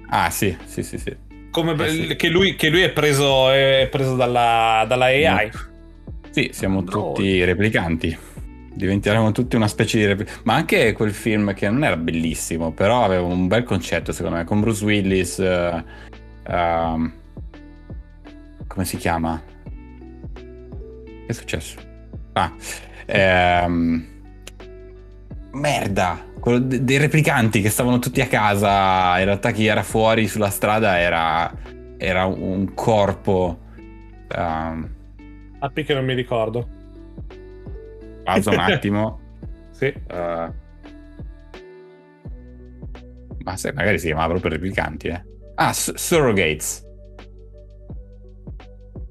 Ah, 0.09 0.29
sì, 0.29 0.55
sì, 0.65 0.81
sì, 0.81 0.97
sì. 0.97 1.15
Come 1.53 1.73
eh 1.85 1.89
sì. 1.89 2.15
che, 2.15 2.29
lui, 2.29 2.55
che, 2.55 2.69
lui, 2.69 2.81
è 2.81 2.89
preso, 2.89 3.51
è 3.51 3.87
preso 3.91 4.15
dalla, 4.15 4.85
dalla 4.87 5.05
AI. 5.05 5.51
No. 5.53 5.59
Sì, 6.31 6.49
siamo 6.51 6.79
Android. 6.79 7.13
tutti 7.13 7.43
replicanti. 7.43 8.17
Diventeremo 8.73 9.31
tutti 9.31 9.55
una 9.55 9.67
specie 9.67 9.99
di 9.99 10.05
replicanti. 10.07 10.41
Ma 10.45 10.55
anche 10.55 10.93
quel 10.93 11.13
film 11.13 11.53
che 11.53 11.69
non 11.69 11.83
era 11.83 11.95
bellissimo, 11.95 12.71
però 12.71 13.03
aveva 13.03 13.21
un 13.21 13.45
bel 13.45 13.63
concetto, 13.65 14.11
secondo 14.11 14.37
me, 14.37 14.45
con 14.45 14.61
Bruce 14.61 14.83
Willis. 14.83 15.37
Uh, 15.37 16.51
uh, 16.51 17.11
come 18.65 18.85
si 18.85 18.97
chiama? 18.97 19.39
Che 20.33 21.25
è 21.27 21.33
successo? 21.33 21.77
Ah, 22.33 22.51
ehm, 23.05 24.05
merda 25.51 26.31
quello 26.43 26.59
dei 26.59 26.97
replicanti 26.97 27.61
che 27.61 27.69
stavano 27.69 27.99
tutti 27.99 28.19
a 28.19 28.27
casa, 28.27 29.17
in 29.17 29.23
realtà 29.23 29.51
chi 29.51 29.65
era 29.65 29.81
fuori 29.81 30.27
sulla 30.27 30.49
strada 30.49 30.99
era, 30.99 31.49
era 31.97 32.25
un 32.25 32.73
corpo. 32.73 33.59
Um... 34.35 34.89
Appi 35.59 35.85
che 35.85 35.93
non 35.93 36.03
mi 36.03 36.13
ricordo. 36.13 36.67
Pausa 38.25 38.51
un 38.51 38.59
attimo. 38.59 39.21
sì. 39.71 39.85
Uh... 40.11 40.51
Ma 43.45 43.55
se, 43.55 43.71
magari 43.71 43.97
si 43.97 44.07
chiamava 44.07 44.33
proprio 44.33 44.51
replicanti, 44.51 45.07
eh. 45.07 45.23
Ah, 45.55 45.71
S- 45.71 45.93
Surrogates. 45.95 46.83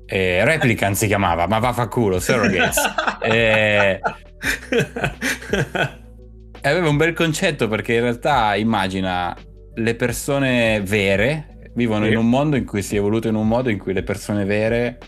Eh, 0.05 0.45
Replicant 0.45 0.97
si 0.97 1.07
chiamava, 1.07 1.47
ma 1.47 1.59
va 1.61 1.73
fa 1.73 1.88
culo, 1.88 2.21
Surrogates. 2.21 2.77
eh 3.25 4.01
aveva 6.70 6.88
un 6.88 6.96
bel 6.96 7.12
concetto 7.12 7.68
perché 7.68 7.94
in 7.94 8.01
realtà 8.01 8.55
immagina 8.55 9.37
le 9.75 9.94
persone 9.94 10.81
vere 10.83 11.70
vivono 11.75 12.05
sì. 12.05 12.11
in 12.11 12.18
un 12.18 12.29
mondo 12.29 12.57
in 12.57 12.64
cui 12.64 12.83
si 12.83 12.96
è 12.96 12.98
evoluto 12.98 13.29
in 13.29 13.35
un 13.35 13.48
modo 13.48 13.70
in 13.70 13.79
cui 13.79 13.92
le 13.92 14.03
persone 14.03 14.44
vere 14.44 14.98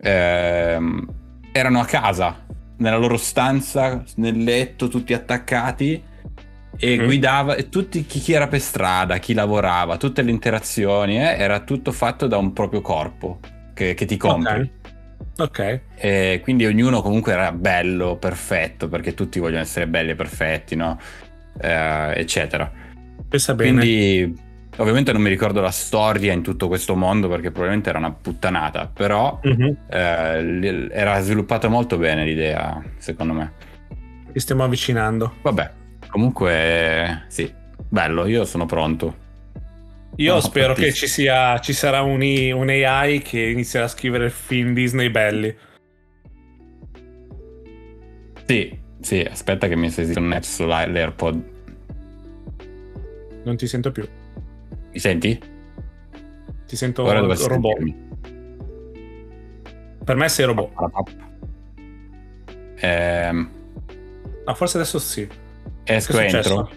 ehm, 0.00 1.20
erano 1.52 1.80
a 1.80 1.84
casa, 1.84 2.44
nella 2.78 2.96
loro 2.96 3.16
stanza, 3.16 4.02
nel 4.16 4.42
letto, 4.42 4.88
tutti 4.88 5.12
attaccati 5.12 6.02
e 6.76 6.98
mm. 6.98 7.04
guidava 7.04 7.54
e 7.54 7.68
tutti 7.68 8.04
chi, 8.06 8.18
chi, 8.18 8.32
era 8.32 8.48
per 8.48 8.60
strada, 8.60 9.18
chi 9.18 9.34
lavorava, 9.34 9.96
tutte 9.96 10.22
le 10.22 10.30
interazioni, 10.30 11.18
eh, 11.18 11.36
era 11.36 11.60
tutto 11.60 11.92
fatto 11.92 12.26
da 12.26 12.38
un 12.38 12.52
proprio 12.52 12.80
corpo 12.80 13.38
che, 13.74 13.94
che 13.94 14.04
ti 14.04 14.16
compri. 14.16 14.52
Okay. 14.52 14.70
Ok. 15.38 15.80
E 15.96 16.40
quindi 16.42 16.66
ognuno 16.66 17.00
comunque 17.00 17.32
era 17.32 17.52
bello, 17.52 18.16
perfetto, 18.16 18.88
perché 18.88 19.14
tutti 19.14 19.38
vogliono 19.38 19.62
essere 19.62 19.86
belli 19.86 20.10
e 20.10 20.14
perfetti, 20.14 20.76
no? 20.76 20.98
Eh, 21.60 22.12
eccetera. 22.16 22.70
Pensa 23.28 23.54
bene. 23.54 23.70
Quindi 23.70 24.40
ovviamente 24.76 25.12
non 25.12 25.22
mi 25.22 25.28
ricordo 25.28 25.60
la 25.60 25.70
storia 25.70 26.32
in 26.32 26.42
tutto 26.42 26.68
questo 26.68 26.94
mondo 26.94 27.28
perché 27.28 27.50
probabilmente 27.50 27.88
era 27.88 27.98
una 27.98 28.12
puttanata, 28.12 28.90
però 28.92 29.40
mm-hmm. 29.46 29.72
eh, 29.88 30.88
era 30.90 31.20
sviluppata 31.20 31.68
molto 31.68 31.96
bene 31.96 32.24
l'idea, 32.24 32.82
secondo 32.98 33.32
me. 33.32 33.52
Ci 34.32 34.38
stiamo 34.38 34.64
avvicinando. 34.64 35.34
Vabbè, 35.42 35.70
comunque 36.08 37.24
sì, 37.28 37.50
bello, 37.88 38.26
io 38.26 38.44
sono 38.44 38.66
pronto. 38.66 39.20
Io 40.16 40.34
no, 40.34 40.40
spero 40.40 40.74
che 40.74 40.92
ci, 40.92 41.06
sia, 41.06 41.58
ci 41.60 41.72
sarà 41.72 42.02
un, 42.02 42.20
un, 42.20 42.68
AI 42.68 43.22
che 43.22 43.40
inizierà 43.40 43.86
a 43.86 43.88
scrivere 43.88 44.28
film 44.28 44.74
Disney 44.74 45.08
belli. 45.08 45.56
Sì, 48.46 48.78
sì, 49.00 49.20
aspetta 49.20 49.68
che 49.68 49.76
mi 49.76 49.90
stai 49.90 50.12
connetto 50.12 50.46
sull'AirPod. 50.46 51.50
Non 53.44 53.56
ti 53.56 53.66
sento 53.66 53.90
più. 53.90 54.06
Mi 54.92 54.98
senti? 54.98 55.40
Ti 56.66 56.76
sento 56.76 57.04
Ora 57.04 57.20
robot. 57.20 57.36
Sentirmi. 57.36 58.10
Per 60.04 60.16
me 60.16 60.28
sei 60.28 60.44
robot. 60.44 60.72
Ehm... 62.76 63.50
No, 64.44 64.54
forse 64.54 64.76
adesso 64.76 64.98
sì. 64.98 65.26
Esco 65.84 66.18
entro. 66.18 66.70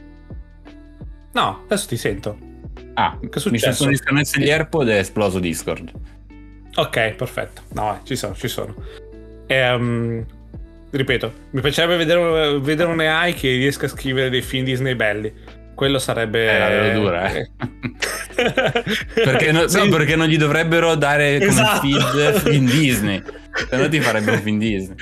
No, 1.33 1.63
adesso 1.65 1.87
ti 1.87 1.97
sento. 1.97 2.53
Ah, 2.95 3.17
che 3.19 3.39
successo? 3.39 3.67
Mi 3.67 3.73
sono 3.73 3.89
disconnessi 3.91 4.39
gli 4.41 4.49
AirPod 4.49 4.87
e 4.89 4.95
è 4.95 4.99
esploso 4.99 5.39
Discord. 5.39 5.91
Ok, 6.75 7.11
perfetto. 7.11 7.61
No, 7.73 7.99
ci 8.03 8.15
sono, 8.15 8.35
ci 8.35 8.47
sono. 8.47 8.73
Ehm, 9.47 10.25
ripeto, 10.91 11.33
mi 11.51 11.61
piacerebbe 11.61 11.97
vedere, 11.97 12.59
vedere 12.59 12.89
un 12.89 12.99
AI 12.99 13.33
che 13.33 13.49
riesca 13.49 13.85
a 13.85 13.89
scrivere 13.89 14.29
dei 14.29 14.41
film 14.41 14.63
Disney 14.65 14.95
belli. 14.95 15.33
Quello 15.73 15.99
sarebbe... 15.99 16.49
Eh, 16.49 16.87
la 16.87 16.93
dura, 16.93 17.33
eh. 17.33 17.49
perché, 19.13 19.51
no, 19.51 19.67
sì. 19.67 19.77
no, 19.77 19.89
perché 19.89 20.15
non 20.15 20.27
gli 20.27 20.37
dovrebbero 20.37 20.95
dare 20.95 21.37
come 21.37 21.49
esatto. 21.49 21.81
feed 21.81 22.33
film 22.39 22.69
Disney. 22.69 23.21
Se 23.69 23.75
no 23.75 23.89
ti 23.89 23.99
farebbe 23.99 24.31
un 24.31 24.41
film 24.41 24.57
Disney. 24.57 24.95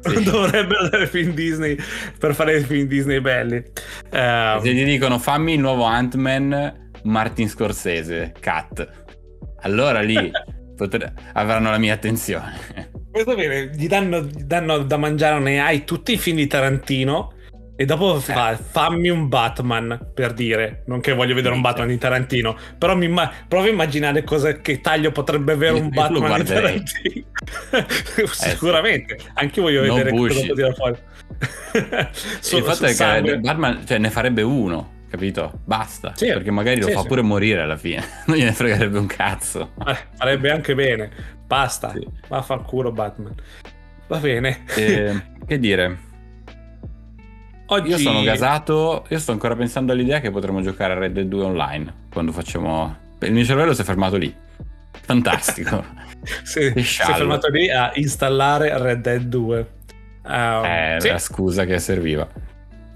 Sì. 0.00 0.22
Dovrebbero 0.22 0.88
dare 0.88 1.06
film 1.06 1.32
Disney 1.32 1.78
per 2.18 2.34
fare 2.34 2.60
film 2.60 2.86
Disney 2.86 3.20
belli. 3.20 3.62
Um, 4.10 4.60
se 4.60 4.74
ti 4.74 4.84
dicono 4.84 5.18
fammi 5.18 5.54
il 5.54 5.60
nuovo 5.60 5.84
Ant-Man 5.84 6.87
Martin 7.04 7.48
Scorsese, 7.48 8.32
Cat. 8.38 9.06
Allora 9.62 10.00
lì 10.00 10.30
potre... 10.76 11.12
avranno 11.32 11.70
la 11.70 11.78
mia 11.78 11.94
attenzione. 11.94 12.86
Questo 13.10 13.34
bene, 13.34 13.70
gli 13.74 13.88
danno, 13.88 14.22
gli 14.22 14.42
danno 14.42 14.78
da 14.78 14.96
mangiare 14.96 15.34
a 15.34 15.38
un 15.38 15.46
AI 15.46 15.84
tutti 15.84 16.12
i 16.12 16.18
film 16.18 16.36
di 16.36 16.46
Tarantino 16.46 17.32
e 17.80 17.84
dopo 17.84 18.18
fa, 18.18 18.52
eh. 18.52 18.56
fammi 18.56 19.08
un 19.08 19.28
Batman, 19.28 20.10
per 20.12 20.32
dire, 20.32 20.82
non 20.86 21.00
che 21.00 21.12
voglio 21.12 21.34
vedere 21.34 21.54
un 21.54 21.60
Batman 21.60 21.86
di 21.86 21.96
Tarantino, 21.96 22.56
però 22.76 22.96
mi 22.96 23.04
imma- 23.04 23.30
provo 23.46 23.66
a 23.66 23.68
immaginare 23.68 24.24
cosa, 24.24 24.60
che 24.60 24.80
taglio 24.80 25.12
potrebbe 25.12 25.52
avere 25.52 25.78
un 25.78 25.88
Batman 25.88 26.42
di 26.42 26.48
Tarantino. 26.48 27.26
Sicuramente, 28.32 29.14
eh 29.14 29.18
sì. 29.20 29.26
anche 29.34 29.60
io 29.60 29.66
voglio 29.66 29.86
no 29.86 29.94
vedere 29.94 30.10
bullshit. 30.10 30.34
cosa 30.34 30.46
può 30.46 30.54
tirare 30.56 30.74
fuori. 30.74 30.98
so, 32.40 32.56
il 32.58 32.64
fatto 32.64 32.84
è 32.86 32.94
che 32.94 33.38
Batman 33.38 33.86
cioè, 33.86 33.98
ne 33.98 34.10
farebbe 34.10 34.42
uno 34.42 34.96
capito? 35.08 35.60
Basta. 35.64 36.12
Sì, 36.14 36.26
perché 36.26 36.50
magari 36.50 36.80
lo 36.80 36.86
sì, 36.86 36.92
fa 36.92 37.00
sì. 37.00 37.06
pure 37.06 37.22
morire 37.22 37.62
alla 37.62 37.76
fine. 37.76 38.04
Non 38.26 38.36
gliene 38.36 38.52
fregherebbe 38.52 38.98
un 38.98 39.06
cazzo. 39.06 39.72
Eh, 39.86 39.96
farebbe 40.14 40.50
anche 40.50 40.74
bene. 40.74 41.10
Basta. 41.46 41.94
Va 42.28 42.38
a 42.38 42.42
far 42.42 42.62
culo 42.62 42.92
Batman. 42.92 43.34
Va 44.06 44.18
bene. 44.18 44.64
Eh, 44.76 45.22
che 45.46 45.58
dire? 45.58 46.06
Oggi... 47.66 47.90
Io 47.90 47.98
sono 47.98 48.22
gasato, 48.22 49.04
io 49.08 49.18
sto 49.18 49.32
ancora 49.32 49.54
pensando 49.54 49.92
all'idea 49.92 50.20
che 50.20 50.30
potremmo 50.30 50.62
giocare 50.62 50.94
a 50.94 50.98
Red 50.98 51.12
Dead 51.12 51.26
2 51.26 51.44
online 51.44 51.94
quando 52.10 52.32
facciamo... 52.32 53.06
Il 53.20 53.32
mio 53.32 53.44
cervello 53.44 53.74
si 53.74 53.82
è 53.82 53.84
fermato 53.84 54.16
lì. 54.16 54.34
Fantastico. 54.90 55.84
sì, 56.44 56.72
si 56.82 57.02
è 57.02 57.04
fermato 57.04 57.48
lì 57.48 57.70
a 57.70 57.90
installare 57.94 58.76
Red 58.78 59.00
Dead 59.00 59.22
2. 59.22 59.68
Um, 60.24 60.64
eh, 60.64 60.96
sì. 61.00 61.08
la 61.08 61.18
scusa 61.18 61.64
che 61.64 61.78
serviva. 61.78 62.26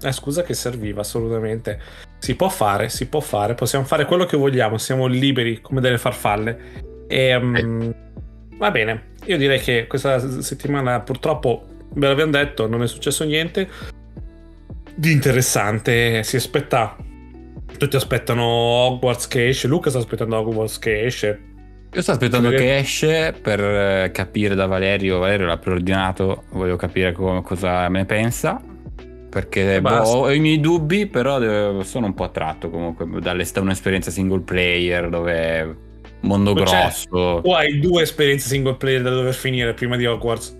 La 0.03 0.11
scusa 0.11 0.43
che 0.43 0.53
serviva, 0.53 1.01
assolutamente. 1.01 1.79
Si 2.19 2.35
può 2.35 2.47
fare, 2.47 2.87
si 2.89 3.07
può 3.07 3.19
fare, 3.19 3.55
possiamo 3.55 3.83
fare 3.83 4.05
quello 4.05 4.25
che 4.25 4.37
vogliamo, 4.37 4.77
siamo 4.77 5.07
liberi 5.07 5.59
come 5.59 5.81
delle 5.81 5.97
farfalle. 5.97 7.05
E, 7.07 7.35
um, 7.35 7.93
Va 8.57 8.71
bene, 8.71 9.11
io 9.25 9.37
direi 9.37 9.59
che 9.59 9.87
questa 9.87 10.41
settimana 10.41 11.01
purtroppo, 11.01 11.65
ve 11.95 12.07
l'abbiamo 12.07 12.31
detto, 12.31 12.67
non 12.67 12.83
è 12.83 12.87
successo 12.87 13.23
niente 13.23 13.67
di 14.95 15.11
interessante. 15.11 16.23
Si 16.23 16.35
aspetta. 16.35 16.95
Tutti 17.77 17.95
aspettano 17.95 18.43
Hogwarts 18.43 19.27
che 19.27 19.47
esce. 19.49 19.67
Luca 19.67 19.89
sta 19.89 19.99
aspettando 19.99 20.37
Hogwarts 20.37 20.79
che 20.79 21.05
esce. 21.05 21.41
Io 21.91 22.01
sto 22.01 22.11
aspettando 22.11 22.49
che 22.49 22.77
esce 22.77 23.33
per 23.39 23.59
eh, 23.59 24.11
capire 24.13 24.55
da 24.55 24.65
Valerio. 24.65 25.19
Valerio 25.19 25.47
l'ha 25.47 25.57
preordinato. 25.57 26.43
Voglio 26.51 26.75
capire 26.75 27.11
come, 27.11 27.41
cosa 27.41 27.87
ne 27.87 28.05
pensa. 28.05 28.61
Perché 29.33 29.81
boh, 29.81 29.89
ho 29.89 30.31
i 30.31 30.39
miei 30.39 30.59
dubbi, 30.59 31.07
però 31.07 31.81
sono 31.81 32.05
un 32.05 32.13
po' 32.13 32.23
attratto 32.23 32.69
comunque 32.69 33.07
da 33.19 33.31
un'esperienza 33.31 34.11
single 34.11 34.41
player 34.41 35.09
dove 35.09 35.75
mondo 36.19 36.53
cioè, 36.53 36.63
grosso. 36.63 37.41
Tu 37.43 37.49
hai 37.49 37.79
due 37.79 38.03
esperienze 38.03 38.47
single 38.47 38.75
player 38.75 39.01
da 39.01 39.09
dover 39.09 39.33
finire 39.33 39.73
prima 39.73 39.95
di 39.95 40.05
Hogwarts. 40.05 40.59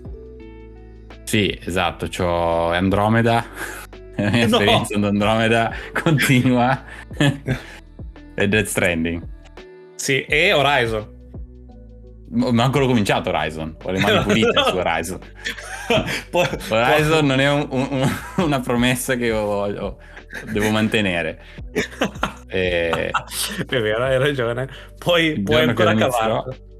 Sì, 1.22 1.56
esatto. 1.64 2.08
C'ho 2.08 2.72
Andromeda 2.72 3.46
la 4.16 4.30
mia 4.30 4.46
no. 4.48 4.56
esperienza 4.56 4.96
ad 4.96 5.04
Andromeda 5.04 5.72
continua 5.92 6.82
e 8.34 8.48
Dead 8.48 8.64
Stranding. 8.64 9.22
Sì, 9.94 10.22
e 10.22 10.52
Horizon. 10.52 11.13
Manco 12.30 12.78
l'ho 12.78 12.86
cominciato 12.86 13.28
Horizon, 13.28 13.76
ho 13.82 13.90
le 13.90 14.00
mani 14.00 14.22
pulite 14.22 14.62
su 14.64 14.76
Horizon. 14.76 15.18
Horizon 16.68 17.26
non 17.26 17.40
è 17.40 17.50
un, 17.50 17.66
un, 17.70 18.10
una 18.36 18.60
promessa 18.60 19.14
che 19.14 19.26
io 19.26 19.44
voglio, 19.44 19.98
devo 20.50 20.70
mantenere. 20.70 21.40
e... 22.48 23.10
È 23.66 23.80
vero, 23.80 24.04
hai 24.04 24.18
ragione. 24.18 24.68
Poi 24.98 25.40
puoi 25.42 25.62
ancora 25.62 25.94
cavare. 25.94 26.72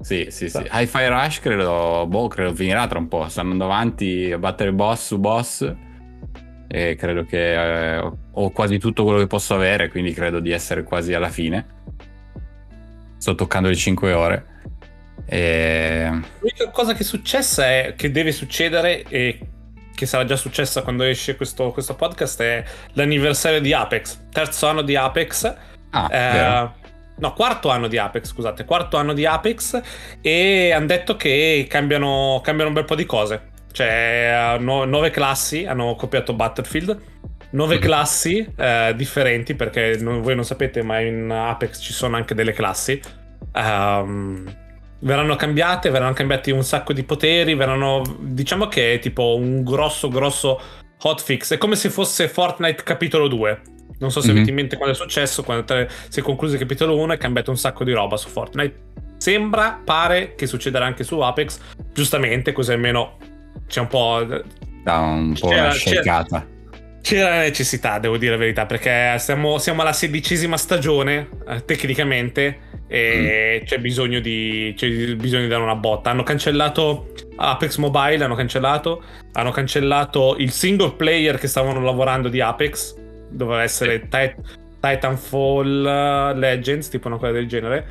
Sì, 0.00 0.26
sì, 0.30 0.48
sì. 0.48 0.66
Hi-Fi 0.70 1.06
Rush 1.06 1.40
credo, 1.40 2.06
boh, 2.08 2.28
credo 2.28 2.54
finirà 2.54 2.86
tra 2.86 2.98
un 2.98 3.08
po'. 3.08 3.28
Stanno 3.28 3.52
andando 3.52 3.72
avanti 3.72 4.32
a 4.32 4.38
battere 4.38 4.72
boss 4.72 5.06
su 5.06 5.18
boss 5.18 5.74
e 6.74 6.94
credo 6.96 7.24
che 7.24 7.96
eh, 7.96 8.12
ho 8.32 8.50
quasi 8.50 8.78
tutto 8.78 9.04
quello 9.04 9.18
che 9.18 9.26
posso 9.26 9.54
avere, 9.54 9.90
quindi 9.90 10.12
credo 10.12 10.40
di 10.40 10.50
essere 10.50 10.82
quasi 10.82 11.12
alla 11.12 11.28
fine. 11.28 11.66
Sto 13.18 13.34
toccando 13.34 13.68
le 13.68 13.76
5 13.76 14.12
ore. 14.12 14.46
E... 15.26 16.08
L'unica 16.38 16.70
cosa 16.70 16.92
che 16.92 17.00
è 17.00 17.04
successa 17.04 17.66
è 17.66 17.94
che 17.96 18.10
deve 18.10 18.32
succedere 18.32 19.02
e 19.08 19.38
che 19.94 20.06
sarà 20.06 20.24
già 20.24 20.36
successa 20.36 20.82
quando 20.82 21.04
esce 21.04 21.36
questo, 21.36 21.70
questo 21.70 21.94
podcast 21.94 22.42
è 22.42 22.64
l'anniversario 22.94 23.60
di 23.60 23.72
Apex, 23.72 24.18
terzo 24.32 24.66
anno 24.66 24.82
di 24.82 24.96
Apex. 24.96 25.54
Ah, 25.90 26.08
eh, 26.10 26.70
no, 27.16 27.32
quarto 27.34 27.68
anno 27.68 27.86
di 27.86 27.98
Apex, 27.98 28.26
scusate, 28.26 28.64
quarto 28.64 28.96
anno 28.96 29.12
di 29.12 29.26
Apex 29.26 29.80
e 30.20 30.72
hanno 30.72 30.86
detto 30.86 31.16
che 31.16 31.66
cambiano, 31.68 32.40
cambiano 32.42 32.70
un 32.70 32.74
bel 32.74 32.84
po' 32.84 32.94
di 32.94 33.06
cose. 33.06 33.50
Cioè, 33.72 34.56
no, 34.60 34.84
nove 34.84 35.10
classi 35.10 35.64
hanno 35.64 35.94
copiato 35.94 36.34
Battlefield. 36.34 37.00
Nove 37.50 37.74
mm-hmm. 37.74 37.82
classi 37.82 38.52
eh, 38.56 38.94
differenti, 38.96 39.54
perché 39.54 39.98
non, 40.00 40.22
voi 40.22 40.34
non 40.34 40.44
sapete, 40.44 40.82
ma 40.82 41.00
in 41.00 41.30
Apex 41.30 41.80
ci 41.80 41.92
sono 41.92 42.16
anche 42.16 42.34
delle 42.34 42.52
classi. 42.52 43.00
Um, 43.54 44.50
verranno 45.02 45.36
cambiate, 45.36 45.90
verranno 45.90 46.14
cambiati 46.14 46.50
un 46.50 46.64
sacco 46.64 46.92
di 46.92 47.02
poteri, 47.04 47.54
verranno... 47.54 48.02
Diciamo 48.18 48.66
che 48.66 48.94
è 48.94 48.98
tipo 48.98 49.36
un 49.36 49.62
grosso, 49.62 50.08
grosso 50.08 50.60
hotfix. 51.02 51.54
È 51.54 51.58
come 51.58 51.76
se 51.76 51.90
fosse 51.90 52.28
Fortnite 52.28 52.82
capitolo 52.82 53.28
2. 53.28 53.60
Non 53.98 54.10
so 54.10 54.20
se 54.20 54.28
mm-hmm. 54.28 54.36
avete 54.36 54.50
in 54.50 54.56
mente 54.56 54.76
quando 54.76 54.94
è 54.94 54.98
successo, 54.98 55.42
quando 55.42 55.64
te, 55.64 55.88
si 56.08 56.20
è 56.20 56.22
concluso 56.22 56.54
il 56.54 56.60
capitolo 56.60 56.96
1 56.98 57.12
e 57.12 57.16
cambiato 57.18 57.50
un 57.50 57.56
sacco 57.56 57.84
di 57.84 57.92
roba 57.92 58.16
su 58.16 58.28
Fortnite. 58.28 58.90
Sembra, 59.16 59.80
pare 59.84 60.34
che 60.34 60.46
succederà 60.46 60.84
anche 60.84 61.04
su 61.04 61.20
Apex, 61.20 61.60
giustamente, 61.92 62.52
così 62.52 62.72
almeno 62.72 63.18
c'è 63.68 63.80
un 63.80 63.86
po'. 63.86 64.26
Da 64.82 64.98
un 64.98 65.36
po' 65.38 65.48
c'era, 65.48 65.62
una 65.62 65.72
shakeata. 65.72 66.46
C'era 67.00 67.28
la 67.28 67.40
necessità, 67.42 67.98
devo 67.98 68.16
dire 68.16 68.32
la 68.32 68.38
verità, 68.38 68.66
perché 68.66 69.16
siamo, 69.18 69.58
siamo 69.58 69.82
alla 69.82 69.92
sedicesima 69.92 70.56
stagione, 70.56 71.28
eh, 71.46 71.64
tecnicamente, 71.64 72.71
e 72.94 73.60
mm. 73.62 73.64
c'è, 73.64 73.78
bisogno 73.78 74.20
di, 74.20 74.74
c'è 74.76 74.86
bisogno 75.16 75.44
di 75.44 75.48
dare 75.48 75.62
una 75.62 75.76
botta. 75.76 76.10
Hanno 76.10 76.24
cancellato 76.24 77.08
Apex 77.36 77.78
Mobile, 77.78 78.22
hanno 78.22 78.34
cancellato, 78.34 79.02
hanno 79.32 79.50
cancellato 79.50 80.36
il 80.36 80.50
single 80.50 80.92
player 80.92 81.38
che 81.38 81.46
stavano 81.46 81.80
lavorando 81.80 82.28
di 82.28 82.42
Apex, 82.42 82.94
doveva 83.30 83.62
essere 83.62 84.08
Tit- 84.08 84.36
Titanfall 84.78 86.36
Legends, 86.38 86.90
tipo 86.90 87.08
una 87.08 87.16
cosa 87.16 87.32
del 87.32 87.48
genere. 87.48 87.86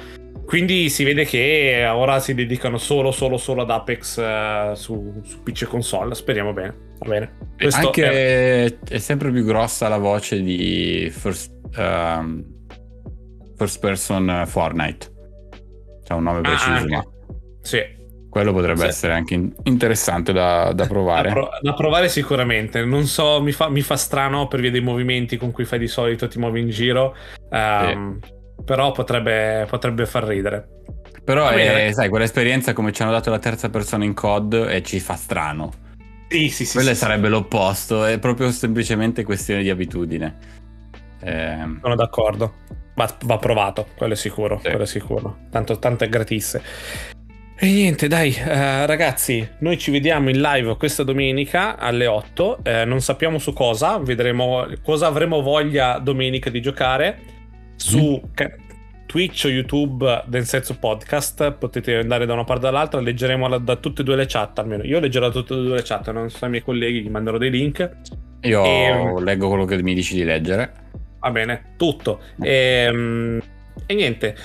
Quindi 0.45 0.89
si 0.89 1.03
vede 1.03 1.25
che 1.25 1.83
ora 1.91 2.19
si 2.19 2.35
dedicano 2.35 2.77
solo, 2.77 3.09
solo, 3.11 3.37
solo 3.37 3.63
ad 3.63 3.71
Apex 3.71 4.17
uh, 4.17 4.75
su, 4.75 5.19
su, 5.23 5.41
PC 5.41 5.63
e 5.63 5.65
console. 5.65 6.13
Speriamo 6.13 6.53
bene. 6.53 6.75
Va 6.99 7.07
bene. 7.09 7.31
Questo 7.57 7.87
Anche 7.87 8.65
è... 8.65 8.77
è... 8.87 8.97
sempre 8.99 9.31
più 9.31 9.43
grossa 9.45 9.87
la 9.87 9.97
voce 9.97 10.43
di 10.43 11.11
First, 11.11 11.51
um, 11.77 12.43
first 13.61 13.79
Person 13.79 14.43
Fortnite. 14.45 15.11
C'è 16.03 16.13
un 16.13 16.23
nome 16.23 16.41
preciso, 16.41 16.71
ah, 16.71 16.85
ma... 16.87 17.03
Sì. 17.61 17.99
Quello 18.29 18.53
potrebbe 18.53 18.81
sì. 18.81 18.87
essere 18.87 19.13
anche 19.13 19.49
interessante 19.63 20.31
da, 20.31 20.71
da 20.73 20.87
provare. 20.87 21.27
Da, 21.27 21.33
pro- 21.33 21.49
da, 21.61 21.73
provare 21.73 22.07
sicuramente. 22.07 22.85
Non 22.85 23.05
so, 23.05 23.41
mi 23.41 23.51
fa, 23.51 23.69
mi 23.69 23.81
fa, 23.81 23.97
strano 23.97 24.47
per 24.47 24.61
via 24.61 24.71
dei 24.71 24.81
movimenti 24.81 25.35
con 25.35 25.51
cui 25.51 25.65
fai 25.65 25.79
di 25.79 25.87
solito, 25.87 26.27
ti 26.27 26.39
muovi 26.39 26.61
in 26.61 26.69
giro. 26.69 27.15
Um, 27.49 28.19
sì 28.21 28.39
però 28.63 28.91
potrebbe, 28.91 29.65
potrebbe 29.69 30.05
far 30.05 30.23
ridere. 30.23 30.67
Però 31.23 31.49
è, 31.49 31.91
sai, 31.93 32.09
quell'esperienza 32.09 32.73
come 32.73 32.91
ci 32.91 33.01
hanno 33.01 33.11
dato 33.11 33.29
la 33.29 33.39
terza 33.39 33.69
persona 33.69 34.05
in 34.05 34.13
COD 34.13 34.67
e 34.69 34.81
ci 34.81 34.99
fa 34.99 35.15
strano. 35.15 35.71
Sì, 36.29 36.49
sì, 36.49 36.65
sì. 36.65 36.75
Quello 36.75 36.93
sì, 36.93 36.95
sarebbe 36.95 37.25
sì. 37.27 37.33
l'opposto, 37.33 38.05
è 38.05 38.17
proprio 38.19 38.51
semplicemente 38.51 39.23
questione 39.23 39.61
di 39.61 39.69
abitudine. 39.69 40.37
Eh... 41.21 41.77
Sono 41.81 41.95
d'accordo. 41.95 42.53
Va, 42.93 43.17
va, 43.23 43.37
provato, 43.37 43.87
quello 43.95 44.13
è 44.13 44.15
sicuro, 44.17 44.59
sì. 44.61 44.69
quello 44.69 44.83
è 44.83 44.87
sicuro. 44.87 45.37
Tanto, 45.49 45.79
tante 45.79 46.09
gratisse. 46.09 46.61
E 47.63 47.67
niente, 47.67 48.07
dai, 48.07 48.33
eh, 48.33 48.85
ragazzi, 48.85 49.47
noi 49.59 49.77
ci 49.77 49.91
vediamo 49.91 50.29
in 50.29 50.41
live 50.41 50.77
questa 50.77 51.03
domenica 51.03 51.77
alle 51.77 52.07
8. 52.07 52.59
Eh, 52.63 52.85
non 52.85 53.01
sappiamo 53.01 53.37
su 53.37 53.53
cosa, 53.53 53.99
vedremo 53.99 54.65
cosa 54.83 55.07
avremo 55.07 55.41
voglia 55.41 55.99
domenica 55.99 56.49
di 56.49 56.59
giocare 56.59 57.19
su 57.75 58.19
mm. 58.19 58.69
Twitch 59.11 59.43
o 59.45 59.49
YouTube 59.49 60.23
del 60.27 60.45
Senso 60.45 60.77
Podcast 60.77 61.51
potete 61.53 61.97
andare 61.97 62.25
da 62.25 62.31
una 62.31 62.45
parte 62.45 62.67
o 62.67 62.71
dall'altra 62.71 63.01
leggeremo 63.01 63.47
la, 63.47 63.57
da 63.57 63.75
tutte 63.75 64.01
e 64.01 64.05
due 64.05 64.15
le 64.15 64.25
chat 64.25 64.57
almeno 64.59 64.83
io 64.83 65.01
leggerò 65.01 65.27
da 65.27 65.33
tutte 65.33 65.53
e 65.53 65.57
due 65.57 65.75
le 65.75 65.81
chat 65.81 66.09
non 66.11 66.29
so 66.29 66.45
i 66.45 66.49
miei 66.49 66.63
colleghi 66.63 67.01
gli 67.01 67.09
manderò 67.09 67.37
dei 67.37 67.49
link 67.49 67.97
io 68.43 68.63
e, 68.63 69.21
leggo 69.21 69.49
quello 69.49 69.65
che 69.65 69.81
mi 69.83 69.93
dici 69.93 70.15
di 70.15 70.23
leggere 70.23 70.80
va 71.21 71.31
bene 71.31 71.73
tutto 71.77 72.19
e, 72.41 72.85
ehm, 72.89 73.41
e 73.85 73.93
niente 73.93 74.35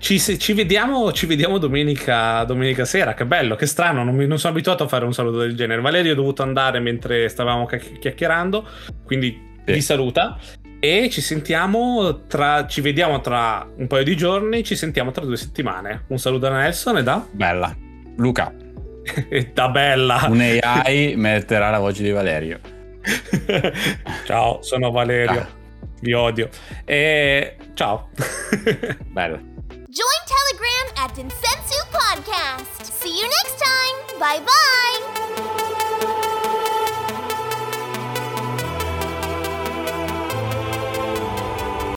ci, 0.00 0.18
ci, 0.18 0.54
vediamo, 0.54 1.12
ci 1.12 1.26
vediamo 1.26 1.58
domenica, 1.58 2.42
domenica, 2.44 2.86
sera. 2.86 3.12
Che 3.12 3.26
bello, 3.26 3.54
che 3.54 3.66
strano. 3.66 4.02
Non, 4.02 4.14
mi, 4.14 4.26
non, 4.26 4.38
sono 4.38 4.54
abituato 4.54 4.82
a 4.82 4.88
fare 4.88 5.04
un 5.04 5.12
saluto 5.12 5.38
del 5.38 5.54
genere. 5.54 5.82
Valerio 5.82 6.12
è 6.12 6.14
dovuto 6.14 6.42
andare 6.42 6.80
mentre 6.80 7.28
stavamo 7.28 7.66
chiacchierando. 7.66 8.66
Quindi 9.04 9.38
sì. 9.66 9.72
vi 9.72 9.80
saluta. 9.82 10.38
E 10.80 11.10
ci 11.10 11.20
sentiamo 11.20 12.24
tra. 12.26 12.66
Ci 12.66 12.80
vediamo 12.80 13.20
tra 13.20 13.68
un 13.76 13.86
paio 13.86 14.02
di 14.02 14.16
giorni. 14.16 14.64
Ci 14.64 14.74
sentiamo 14.74 15.10
tra 15.10 15.24
due 15.24 15.36
settimane. 15.36 16.04
Un 16.08 16.18
saluto 16.18 16.48
da 16.48 16.56
Nelson 16.56 16.96
e 16.96 17.02
da. 17.02 17.26
Bella. 17.30 17.76
Luca. 18.16 18.54
e 19.28 19.50
da 19.52 19.68
bella. 19.68 20.26
Un 20.28 20.40
AI 20.40 21.14
metterà 21.16 21.68
la 21.68 21.78
voce 21.78 22.02
di 22.02 22.10
Valerio. 22.10 22.58
ciao, 24.24 24.62
sono 24.62 24.90
Valerio. 24.90 25.34
Ciao. 25.34 25.58
Vi 26.00 26.14
odio. 26.14 26.48
E 26.86 27.56
ciao. 27.74 28.08
Bello. 29.14 29.38
Join 29.88 30.20
Telegram 30.26 30.86
at 31.04 31.18
Insensu 31.18 31.78
Podcast. 31.90 32.92
See 33.00 33.18
you 33.18 33.26
next 33.28 33.58
time. 33.58 34.18
Bye 34.18 34.40
bye. 34.44 35.69